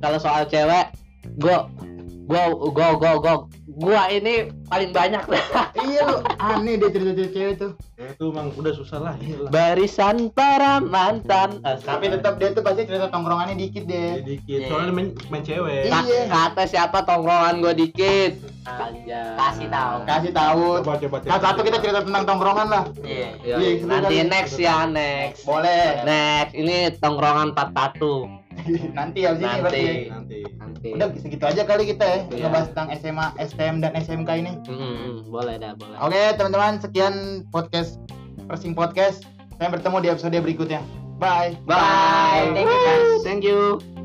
kalau 0.00 0.18
soal 0.20 0.42
cewek, 0.46 0.86
gua, 1.40 1.66
gua, 2.28 2.42
gua, 2.52 2.88
gua, 2.94 3.12
gua, 3.20 3.34
gua 3.76 4.08
ini 4.08 4.34
paling 4.64 4.90
banyak 4.90 5.20
iya 5.84 6.00
lu 6.02 6.16
aneh 6.38 6.74
deh 6.74 6.88
cerita 6.88 7.12
cerita 7.12 7.30
cewek 7.30 7.54
tuh 7.56 7.72
Ya, 7.96 8.12
itu 8.12 8.28
emang 8.28 8.52
udah 8.52 8.72
susah 8.72 9.00
lah. 9.00 9.14
Gila. 9.16 9.48
barisan 9.48 10.28
para 10.28 10.76
mantan. 10.78 11.64
tapi 11.80 12.12
tetap 12.12 12.36
dia 12.36 12.52
tuh 12.52 12.60
pasti 12.60 12.84
cerita 12.84 13.08
tongkrongannya 13.08 13.56
dikit 13.56 13.84
deh 13.84 14.20
Dikit. 14.20 14.58
Iya. 14.58 14.68
Soalnya 14.68 14.92
main, 14.92 15.08
main 15.26 15.40
cewek. 15.40 15.88
Iya. 15.88 15.96
Ka- 15.96 16.28
kata 16.28 16.62
siapa 16.66 16.98
tongkrongan 17.02 17.54
gua 17.58 17.72
dikit. 17.72 18.36
Aja. 18.62 19.20
Kasih 19.34 19.68
tahu. 19.70 19.96
kasih 20.04 20.32
tahu 20.34 20.64
Coba 20.82 20.94
coba. 20.98 21.16
nah 21.24 21.38
satu 21.40 21.60
kita 21.62 21.76
cerita 21.78 22.00
tentang 22.02 22.24
tongkrongan 22.26 22.68
lah 22.68 22.84
iya 23.00 23.32
Iya, 23.40 23.56
seru 23.78 23.88
nanti 23.88 24.16
next 24.24 24.56
ya 24.58 24.84
next. 24.86 25.44
boleh 25.44 26.02
Next, 26.02 26.52
ini 26.52 26.76
tongkrongan 26.94 27.56
41. 27.56 28.45
nanti 28.98 29.18
habis 29.22 29.40
ini 29.40 29.48
Nanti. 29.58 29.82
Nanti. 30.08 30.38
Nanti. 30.56 30.88
udah 30.92 31.06
segitu 31.14 31.44
aja 31.44 31.62
kali 31.62 31.84
kita 31.86 32.04
ya 32.04 32.18
Iya. 32.26 32.42
ngebahas 32.42 32.66
tentang 32.70 32.88
SMA 32.94 33.26
STM 33.38 33.74
dan 33.78 33.92
SMK 33.94 34.30
ini 34.36 34.52
Mm, 34.62 34.76
mm, 34.76 35.16
boleh 35.28 35.54
dah, 35.56 35.72
boleh. 35.74 35.96
oke 35.98 36.20
teman-teman 36.36 36.78
sekian 36.78 37.14
podcast 37.48 37.98
Persing 38.44 38.72
Podcast 38.72 39.26
saya 39.54 39.68
bertemu 39.68 39.96
di 40.00 40.08
episode 40.08 40.36
berikutnya 40.36 40.80
bye 41.16 41.56
Bye. 41.64 42.52
Thank 42.52 42.66
you, 42.66 42.78
guys. 42.78 43.10
Thank 43.22 43.42
you. 43.42 43.95